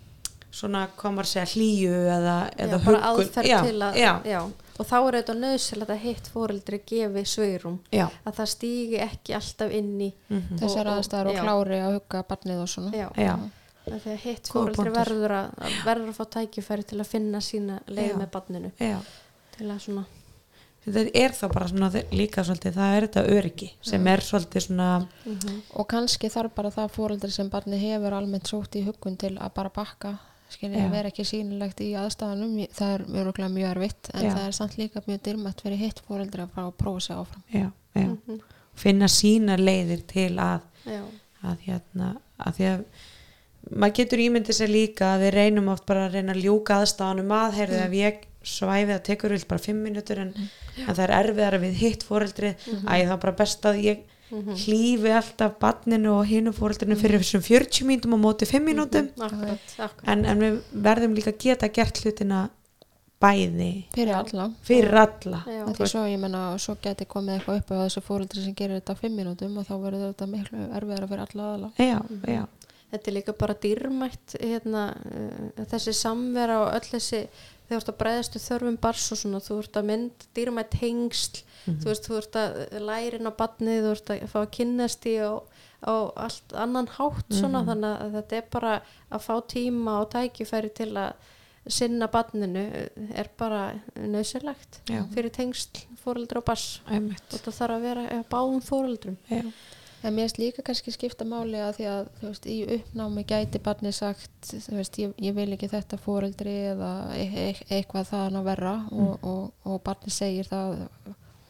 svona, 0.55 0.87
hvað 0.97 1.15
maður 1.17 1.27
segja, 1.27 1.47
hlýju 1.51 1.95
eða, 2.15 2.37
já, 2.55 2.65
eða 2.65 2.85
bara 2.85 3.01
huggun. 3.01 3.27
aðferð 3.27 3.49
já, 3.49 3.61
til 3.67 3.79
að 3.83 3.95
og 4.79 4.87
þá 4.89 4.97
er 5.01 5.19
þetta 5.21 5.35
nöðsilegt 5.41 5.93
að 5.95 6.01
hitt 6.05 6.31
fóreldri 6.35 6.81
gefi 6.87 7.25
sveirum 7.29 7.77
já, 7.93 8.07
að 8.27 8.39
það 8.41 8.51
stígi 8.55 9.03
ekki 9.05 9.37
alltaf 9.39 9.77
inn 9.79 9.93
í 10.01 10.11
mhm, 10.29 10.59
þessar 10.63 10.91
Og- 10.95 10.99
og- 10.99 11.31
og 11.31 11.39
klári 11.43 11.79
að 11.83 11.95
hugga 11.99 12.25
barnið 12.33 12.65
og 12.65 12.69
svona. 12.69 12.91
Já, 12.97 13.09
já, 13.17 13.35
af 13.85 14.03
því 14.05 14.11
að 14.17 14.25
hitt 14.25 14.49
fóreldri 14.51 14.91
verður 14.95 15.37
að, 15.39 15.55
að 15.61 15.79
verður 15.85 16.09
að 16.13 16.19
fá 16.19 16.25
tækifæri 16.39 16.85
til 16.91 17.01
að 17.01 17.07
finna 17.07 17.41
sína 17.41 17.81
leið 17.87 18.13
Já. 18.13 18.19
með 18.19 18.31
barninu. 18.31 18.73
Já. 18.81 18.99
Til 19.59 19.71
að 19.71 19.81
svona 19.87 20.05
þetta 20.85 21.11
er 21.17 21.33
þá 21.33 21.47
bara 21.49 21.69
svona 21.71 21.89
líka 22.13 22.43
svolítið 22.45 22.75
það 22.77 22.95
er 22.97 23.07
þetta 23.07 23.23
öryggi 23.39 23.69
sem 23.81 24.07
er 24.07 24.21
svolítið 24.21 24.67
svona 24.67 24.89
og 25.81 25.87
kannski 25.89 26.29
þarf 26.29 26.55
bara 26.55 26.73
það 26.75 26.91
fóreldri 26.93 27.31
sem 27.33 27.49
barni 27.49 27.79
hefur 27.81 28.13
almennt 28.19 28.51
sótt 28.51 28.77
í 28.77 28.85
huggun 28.85 29.17
til 29.17 29.33
að 29.39 29.55
bara 29.57 29.71
bakka 29.73 30.19
skilja 30.51 30.85
að 30.87 30.91
vera 30.95 31.09
ekki 31.11 31.25
sýnilegt 31.25 31.81
í 31.81 31.93
aðstæðanum 31.99 32.57
Ég- 32.61 32.75
það 32.77 32.95
er 32.95 33.05
öruglega 33.23 33.51
mjög 33.55 33.71
erfitt 33.77 34.11
en 34.15 34.25
Já. 34.25 34.35
það 34.35 34.47
er 34.47 34.53
samt 34.53 34.77
líka 34.79 35.03
mjög 35.07 35.23
dyrmætt 35.23 35.61
fyrir 35.65 35.77
hitt 35.79 36.03
fóreldri 36.09 36.43
að 36.45 36.51
fara 36.55 36.67
að 36.69 36.77
prófa 36.79 37.01
sig 37.01 37.17
áfram. 37.17 37.43
Já, 37.53 37.71
já, 37.97 38.07
Mhm. 38.27 38.41
finna 38.75 39.07
sína 39.09 39.57
leiðir 39.59 40.07
til 40.07 40.37
að 40.37 40.61
já, 40.87 41.03
að 41.45 41.59
hérna 41.67 42.17
að 42.41 42.55
því 42.57 42.65
að 42.75 42.85
maður 43.75 43.95
getur 43.95 44.19
ímyndið 44.19 44.55
sér 44.61 44.69
líka 44.71 45.15
að 45.15 45.21
við 45.25 45.33
reynum 45.35 45.69
oft 45.69 45.87
bara 45.87 46.09
að 46.09 46.13
reyna 46.19 46.33
að 46.35 46.43
ljúka 46.45 46.81
aðstáðanum 46.83 47.31
að 47.33 47.53
heyrðu 47.59 47.81
ef 47.87 47.93
ég 47.93 48.15
svæfi 48.45 48.91
það 48.93 49.03
tekur 49.05 49.31
vilt 49.31 49.49
bara 49.49 49.59
fimm 49.65 49.83
minútur 49.83 50.19
en, 50.21 50.35
en 50.77 50.95
það 50.95 50.99
er 51.09 51.15
erfiðara 51.25 51.61
við 51.63 51.73
hitt 51.81 52.03
fóreldrið 52.05 52.55
mm 52.69 52.87
æ 52.89 53.07
það 53.07 53.13
er 53.13 53.17
bara 53.17 53.33
best 53.33 53.63
að 53.65 53.81
ég 53.85 53.99
hlífi 54.65 55.15
alltaf 55.15 55.57
barninu 55.61 56.19
og 56.19 56.27
hinu 56.29 56.53
fóreldrinu 56.57 56.97
fyrir 57.01 57.23
þessum 57.23 57.45
40 57.45 57.89
mínútum 57.89 58.17
á 58.17 58.19
móti 58.25 58.49
5 58.51 58.65
mínútum. 58.65 59.09
Akkurat, 59.19 59.65
akkurat. 59.79 60.05
en, 60.11 60.25
en 60.25 60.45
við 60.45 60.61
verðum 60.89 61.17
líka 61.19 61.35
geta 61.39 61.71
gert 61.73 62.03
hlutina 62.03 62.49
bæði 63.23 63.71
fyrir 63.95 64.17
alla. 64.19 64.49
Fyrir 64.67 64.99
alla. 65.05 65.41
Já. 65.49 65.63
Því 65.77 65.89
svo 65.91 66.05
ég 66.11 66.21
menna 66.21 66.43
svo 66.63 66.77
geti 66.83 67.07
komið 67.09 67.39
eitthvað 67.39 67.63
upp 67.63 67.73
á 67.73 67.77
þessu 67.85 68.05
fóreldri 68.05 68.45
sem 68.45 68.57
gerir 68.59 68.81
þetta 68.81 68.97
á 68.97 69.01
fimm 69.01 69.17
mínútum 69.21 69.57
og 69.61 69.69
þá 69.69 69.75
verður 69.79 70.07
þetta 70.11 70.31
miklu 70.35 70.69
erfiðara 70.81 71.11
fyrir 71.11 71.25
alla 71.25 71.49
aðala 71.49 71.71
já, 71.79 71.99
já, 72.35 72.45
þetta 72.93 73.11
er 73.11 73.17
líka 73.19 73.37
bara 73.41 73.59
dýrmætt 73.65 74.37
hérna, 74.41 74.85
uh, 74.93 75.67
þessi 75.73 75.97
samvera 75.97 76.61
og 76.65 76.73
öll 76.75 76.91
þessi 76.91 77.25
þegar 77.65 77.75
þú 77.75 77.81
ert 77.81 77.93
að 77.93 77.99
bregðast 78.03 78.35
við 78.37 78.47
þörfum 78.49 78.79
bars 78.85 79.05
og 79.15 79.19
svona, 79.21 79.41
þú 79.41 79.59
ert 79.63 79.77
að 79.81 79.89
mynd 79.91 80.27
dýrmætt 80.37 80.75
hengsl, 80.83 81.43
þú 81.67 81.91
veist, 81.91 82.09
þú 82.09 82.19
ert 82.21 82.41
að 82.41 82.59
lærin 82.85 83.31
á 83.31 83.33
badnið, 83.39 83.85
þú 83.87 83.93
ert 83.97 84.11
að 84.15 84.27
fá 84.35 84.41
að 84.43 84.51
kynnast 84.59 85.07
í 85.09 85.15
á, 85.25 85.33
á 85.85 85.95
allt 86.27 86.53
annan 86.65 86.89
hátt 86.99 87.33
svona, 87.41 87.65
þannig 87.69 88.03
að 88.05 88.19
þetta 88.19 88.37
er 88.37 88.51
bara 88.53 88.75
að 89.11 89.25
fá 89.25 89.35
tíma 89.49 90.01
og 90.03 90.11
tækifæri 90.13 90.71
til 90.77 90.93
að 90.97 91.15
sinna 91.67 92.07
badninu 92.13 92.63
er 93.17 93.29
bara 93.41 93.61
nöðsilegt 93.97 94.83
fyrir 95.15 95.33
tengsl 95.33 95.87
fóreldra 96.03 96.43
og 96.43 96.45
bars 96.45 96.83
og 97.33 97.41
það 97.41 97.55
þarf 97.57 97.77
að 97.79 97.87
vera 97.87 98.03
hjá 98.11 98.25
báðum 98.35 98.61
fóreldrum 98.67 99.17
já, 99.31 99.41
En 100.05 100.13
mér 100.13 100.27
finnst 100.27 100.39
líka 100.39 100.63
kannski 100.63 100.93
skipta 100.93 101.25
máli 101.25 101.57
að 101.65 101.79
því 101.79 101.85
að 101.89 102.09
þú 102.19 102.27
veist, 102.29 102.47
í 102.53 102.57
uppnámi 102.77 103.23
gæti 103.25 103.61
barnið 103.65 103.95
sagt, 103.97 104.51
þú 104.51 104.75
veist, 104.77 104.99
ég, 105.01 105.15
ég 105.25 105.37
vil 105.37 105.47
ekki 105.55 105.71
þetta 105.73 105.99
fóreldri 106.05 106.57
eða 106.75 106.91
e 107.17 107.25
e 107.25 107.47
eitthvað 107.79 108.11
það 108.11 108.37
að 108.41 108.51
verra 108.51 108.75
og, 108.93 109.25
og, 109.25 109.47
og 109.65 109.81
barnið 109.87 110.17
segir 110.19 110.51
það 110.51 110.85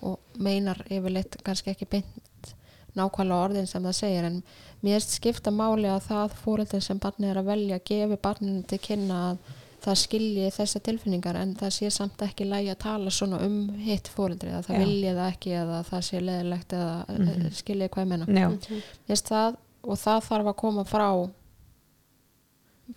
og 0.05 0.39
meinar 0.39 0.85
yfirleitt 0.87 1.41
kannski 1.43 1.73
ekki 1.73 1.91
beint 1.97 2.55
nákvæmlega 2.95 3.49
orðin 3.49 3.67
sem 3.67 3.83
það 3.83 3.99
segir. 3.99 4.29
En 4.29 4.39
mér 4.85 5.01
finnst 5.01 5.19
skipta 5.19 5.51
máli 5.51 5.91
að 5.91 6.07
það 6.13 6.39
fóreldri 6.45 6.83
sem 6.85 7.03
barnið 7.03 7.33
er 7.33 7.43
að 7.43 7.51
velja 7.51 7.83
gefi 7.91 8.21
barninu 8.23 8.63
til 8.71 8.81
kynna 8.87 9.21
að 9.33 9.55
það 9.85 10.01
skilji 10.01 10.51
þessa 10.55 10.81
tilfinningar 10.89 11.39
en 11.41 11.55
það 11.59 11.75
sé 11.77 11.91
samt 11.93 12.25
ekki 12.25 12.47
lægi 12.49 12.73
að 12.73 12.81
tala 12.85 13.13
svona 13.15 13.41
um 13.45 13.59
hitt 13.85 14.09
fóreldri 14.13 14.53
að 14.55 14.69
það 14.69 14.77
Já. 14.77 14.83
vilji 14.85 15.15
það 15.19 15.31
ekki 15.31 15.55
eða 15.61 15.81
það 15.91 16.05
sé 16.09 16.21
leðilegt 16.25 16.77
eða 16.79 16.97
mm 17.09 17.29
-hmm. 17.29 17.55
skilji 17.61 17.89
hvað 17.89 18.05
ég 18.05 18.13
menna 18.13 18.27
já 18.41 18.83
Veist 19.09 19.29
það, 19.29 19.57
og 19.83 19.99
það 19.99 20.21
þarf 20.29 20.53
að 20.53 20.61
koma 20.65 20.85
frá 20.89 21.09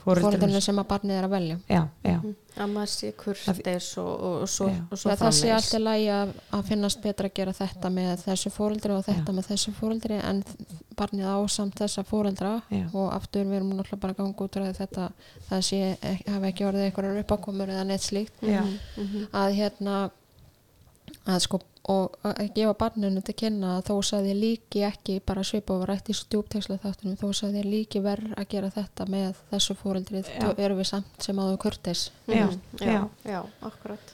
fóröldinu 0.04 0.60
sem 0.64 0.80
að 0.82 0.88
barnið 0.90 1.18
er 1.18 1.26
að 1.28 1.34
velja. 1.34 1.58
Já, 1.72 1.82
já, 2.04 2.16
að 2.58 2.72
maður 2.74 2.92
sé 2.92 3.12
kurteis 3.16 3.88
og, 4.02 4.10
og, 4.10 4.36
og 4.44 4.52
svo, 4.52 4.68
Já. 4.72 4.82
og 4.92 5.00
svo 5.00 5.12
Já, 5.12 5.16
það 5.22 5.36
sé 5.38 5.52
alltaf 5.56 5.84
lægi 5.84 6.10
að, 6.16 6.34
að 6.58 6.66
finnast 6.72 7.02
betra 7.06 7.30
að 7.30 7.38
gera 7.40 7.54
þetta 7.56 7.92
með 7.96 8.24
þessu 8.26 8.52
fóreldri 8.58 8.96
og 8.98 9.06
þetta 9.08 9.36
með 9.38 9.50
þessu 9.52 9.74
fóreldri 9.78 10.20
en 10.20 10.44
barnið 10.98 11.30
á 11.32 11.38
samt 11.54 11.80
þessa 11.80 12.04
fóreldra 12.08 12.54
Já. 12.74 12.84
og 12.92 13.08
aftur 13.16 13.48
við 13.48 13.60
erum 13.62 13.74
náttúrulega 13.78 14.04
bara 14.04 14.18
ganga 14.18 14.48
út 14.48 14.60
úr 14.60 14.68
þetta 14.82 15.10
það 15.48 15.66
sé, 15.70 15.82
hafi 16.28 16.52
ekki 16.52 16.68
orðið 16.68 16.88
einhverjar 16.90 17.24
uppákomur 17.24 17.74
eða 17.74 17.88
neitt 17.88 18.08
slíkt. 18.08 18.44
Já, 18.44 18.64
að 19.32 19.58
hérna 19.62 20.00
að 21.28 21.44
sko 21.46 21.62
og 21.88 22.18
að 22.28 22.50
gefa 22.56 22.74
barninu 22.82 23.22
til 23.24 23.36
kynna 23.40 23.78
að 23.78 23.86
þó 23.88 23.96
sagði 24.04 24.32
ég 24.34 24.40
líki 24.42 24.82
ekki 24.84 25.14
bara 25.26 25.44
svipa 25.48 25.74
og 25.78 25.86
rætt 25.88 26.10
í 26.12 26.16
stjúpteksla 26.18 26.78
þáttunum 26.84 27.16
þó 27.22 27.30
sagði 27.34 27.62
ég 27.62 27.70
líki 27.72 28.02
verð 28.04 28.34
að 28.36 28.48
gera 28.52 28.70
þetta 28.76 29.06
með 29.14 29.40
þessu 29.54 29.76
fóreldri 29.80 30.24
þá 30.28 30.50
erum 30.58 30.78
við 30.82 30.90
samt 30.92 31.24
sem 31.24 31.40
áður 31.40 31.58
kurteis. 31.64 32.10
Já, 32.28 32.46
Mhm. 32.46 32.60
já, 32.82 32.86
já. 32.92 33.10
já, 33.32 33.42
akkurat. 33.62 34.14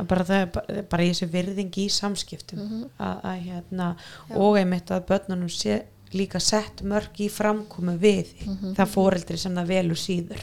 Að 0.00 0.06
bara 0.08 0.24
það 0.24 0.40
er 0.40 0.46
bara, 0.54 0.82
bara 0.88 1.02
í 1.04 1.10
þessu 1.12 1.26
virðing 1.30 1.70
í 1.76 1.88
samskiptum. 1.92 2.90
Að, 2.98 3.16
að 3.22 3.42
hérna 3.50 3.96
og 4.34 4.56
einmitt 4.56 4.88
að 4.90 5.04
börnunum 5.10 5.50
sé 5.52 5.82
líka 6.16 6.40
sett 6.40 6.80
mörg 6.82 7.20
í 7.20 7.28
framkomu 7.30 7.98
við 8.00 8.32
það 8.74 8.88
fóreldri 8.94 9.36
sem 9.38 9.54
það 9.54 9.66
velur 9.74 10.00
síður. 10.00 10.40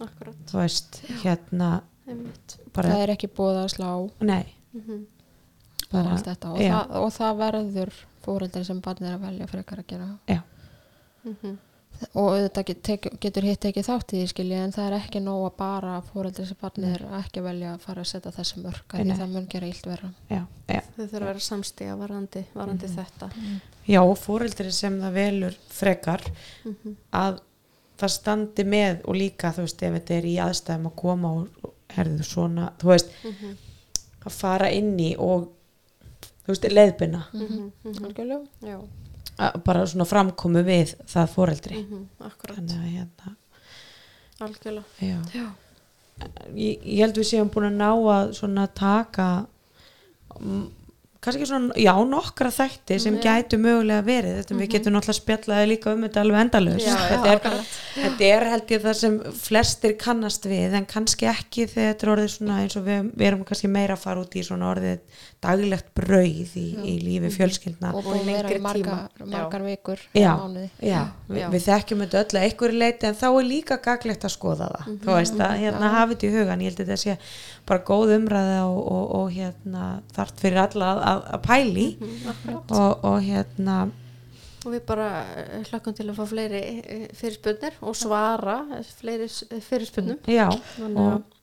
Akkurat, 0.00 0.36
þú 0.50 0.58
veist, 0.58 0.98
hérna 1.22 1.82
einmitt. 2.08 2.56
bara, 2.74 2.88
það 2.90 3.02
er 3.06 3.14
ekki 3.14 3.28
búið 3.38 3.62
að 3.62 3.70
slá. 3.76 4.10
Nei 4.20 4.46
bara, 5.90 6.14
allt 6.14 6.28
þetta. 6.30 6.52
Og, 6.52 6.62
já, 6.62 6.76
það, 6.76 6.94
og 7.00 7.10
það 7.16 7.40
verður 7.40 7.98
fóreldri 8.24 8.62
sem 8.68 8.84
barnið 8.84 9.10
er 9.10 9.18
að 9.18 9.26
velja 9.26 9.50
frekar 9.50 9.82
að 9.82 9.90
gera. 9.90 10.08
Já, 10.30 10.40
og 12.16 12.30
auðvitað 12.32 12.70
get, 12.70 13.08
getur 13.20 13.44
hitt 13.44 13.66
ekki 13.68 13.82
þátt 13.84 14.14
í 14.14 14.20
því 14.22 14.28
skilja 14.30 14.60
en 14.64 14.72
það 14.72 14.86
er 14.86 14.96
ekki 15.00 15.20
nóg 15.20 15.42
að 15.50 15.56
bara 15.58 15.96
fóreldri 16.06 16.46
sem 16.48 16.58
barnið 16.60 16.94
er 16.94 17.04
ekki 17.18 17.42
að 17.42 17.48
velja 17.50 17.74
að 17.74 17.84
fara 17.84 18.04
að 18.04 18.08
setja 18.08 18.32
þessi 18.38 18.62
því 18.62 19.04
Nei. 19.10 19.18
það 19.18 19.34
mun 19.34 19.50
gera 19.52 19.68
illt 19.68 19.90
verra. 19.90 20.12
Já, 20.30 20.40
já. 20.70 20.80
Þau 20.96 21.02
þurfa 21.02 21.20
að 21.20 21.28
vera 21.28 21.44
samstíga 21.44 21.98
varandi, 22.00 22.44
varandi 22.54 22.90
þetta. 22.94 23.30
Já, 23.90 24.00
og 24.00 24.16
fóreldri 24.20 24.72
sem 24.72 24.96
það 25.02 25.18
velur 25.18 25.58
frekar 25.68 26.24
að 27.20 27.42
það 28.00 28.14
standi 28.14 28.64
með 28.64 29.02
og 29.04 29.18
líka 29.20 29.52
þú 29.52 29.66
veist, 29.66 29.82
ef 29.84 29.96
þetta 29.98 30.16
er 30.16 30.30
í 30.30 30.36
aðstæðum 30.40 30.88
að 30.88 30.96
koma 31.02 31.34
og 31.36 31.66
og 31.66 31.74
herðu 31.96 32.24
svona, 32.24 32.70
þú 32.80 32.92
veist 32.94 33.12
að 34.24 34.32
fara 34.36 34.70
inn 34.72 34.94
í 35.00 35.14
og 35.20 35.48
veist, 36.54 36.68
leiðbina 36.70 37.22
algjörlega. 37.32 38.40
Já, 38.66 38.78
að 39.40 39.58
bara 39.66 39.86
svona 39.88 40.08
framkomu 40.08 40.64
við 40.66 40.94
það 41.10 41.32
fóreldri 41.34 41.78
mhm, 41.80 42.04
akkurat, 42.28 42.58
þannig 42.58 42.76
að 42.76 42.94
hérna. 42.98 43.36
Algjörlega. 44.40 44.86
Já. 45.04 45.18
já, 45.36 45.48
Ég, 46.52 46.82
ég 46.84 47.00
held 47.00 47.16
við 47.16 47.30
séum 47.30 47.48
búin 47.52 47.70
að 47.70 47.78
ná 47.80 47.90
að 48.12 48.34
svona 48.36 48.66
taka 48.76 49.28
mm, 50.36 50.66
kannski 51.20 51.46
svona, 51.48 51.74
já, 51.76 51.92
nokkra 52.08 52.48
þætti 52.54 52.96
sem 53.02 53.16
gætu 53.20 53.58
mögulega 53.60 54.00
verið. 54.06 54.38
Þetta 54.40 54.56
við 54.56 54.70
getum 54.72 54.94
náttúrulega 54.94 55.18
spjallaði 55.18 55.66
líka 55.68 55.92
um 55.92 56.06
þetta 56.06 56.22
alveg 56.24 56.44
endalaust. 56.46 56.86
Já, 56.86 56.94
já, 56.96 57.08
þetta, 57.12 57.32
er, 57.34 57.74
þetta 57.96 58.30
er 58.30 58.46
held 58.54 58.72
ég 58.74 58.84
það 58.86 58.96
sem 59.00 59.18
flestir 59.42 59.96
kannast 60.00 60.48
við 60.48 60.78
en 60.78 60.88
kannski 60.88 61.28
ekki 61.28 61.66
þegar 61.68 61.92
þetta 61.92 62.06
er 62.06 62.12
orðið 62.14 62.30
svona 62.36 62.60
eins 62.64 62.78
og 62.80 62.86
við, 62.88 63.10
við 63.12 63.28
erum 63.28 63.44
kannski 63.50 63.72
meira 63.74 63.98
að 63.98 64.04
fara 64.06 64.24
út 64.24 64.38
í 64.40 64.44
svona 64.48 64.70
orðið 64.72 65.20
daglegt 65.40 65.92
brauð 65.96 66.56
í, 66.60 66.66
í 66.84 66.94
lífi 67.00 67.30
fjölskyldna 67.36 67.92
og 67.96 68.04
búin 68.04 68.26
lengri 68.28 68.58
tíma. 68.60 68.96
margar 69.24 69.62
vikur 69.64 70.02
já, 70.12 70.34
já, 70.84 71.00
við, 71.28 71.38
Já. 71.40 71.46
við 71.52 71.64
þekkjum 71.64 72.02
þetta 72.04 72.20
öll 72.20 72.34
að 72.40 72.44
einhverju 72.48 72.80
leiti 72.82 73.08
en 73.08 73.16
þá 73.16 73.26
er 73.30 73.48
líka 73.48 73.78
gaglegt 73.84 74.26
að 74.28 74.34
skoða 74.34 74.68
það. 74.74 74.90
Þú 75.04 75.16
veist 75.16 75.40
að 75.40 75.54
hérna 75.62 75.92
hafið 75.96 76.16
þetta 76.16 76.28
í 76.28 76.34
hugan 76.36 76.64
ég 76.64 76.72
held 76.72 76.82
að 76.84 76.90
þetta 76.90 77.00
sé 77.00 77.16
bara 77.70 77.84
góð 77.86 78.12
umræða 78.18 78.58
og, 78.66 78.78
og, 78.90 79.04
og 79.20 79.32
hérna 79.34 79.86
þart 80.16 80.40
fyrir 80.42 80.60
alla 80.66 80.90
að, 80.98 81.24
að, 81.36 81.42
pæli 81.46 81.86
og, 82.74 83.04
og 83.06 83.18
hérna 83.24 83.76
og 84.60 84.74
við 84.74 84.82
bara 84.90 85.06
eh, 85.40 85.62
hlökkum 85.70 85.94
til 85.96 86.04
að 86.10 86.18
fá 86.18 86.24
fleiri 86.28 86.58
eh, 86.82 87.04
fyrirspurnir 87.16 87.78
og 87.80 87.94
svara 87.96 88.58
eh, 88.76 88.90
fleiri 88.98 89.28
s- 89.30 89.46
fyrirspurnum. 89.68 90.18
Já 90.28 90.50
Þannig 90.74 91.00
og, 91.00 91.38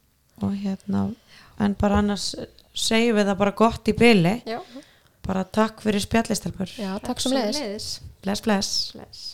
og 0.45 0.53
hérna 0.61 1.07
en 1.65 1.73
bara 1.81 2.03
annars 2.03 2.27
segjum 2.77 3.17
við 3.17 3.31
það 3.31 3.39
bara 3.41 3.55
gott 3.63 3.89
í 3.89 3.95
byli 3.97 4.35
já, 4.45 4.59
bara 5.25 5.41
takk 5.49 5.81
fyrir 5.81 6.03
spjallistelpur 6.05 6.75
já, 6.77 6.91
takk 7.07 7.23
sem 7.25 7.33
leiðis 7.33 7.63
leiðis 7.63 7.89
bless 8.21 8.45
bless. 8.45 8.75
Bless 8.93 9.25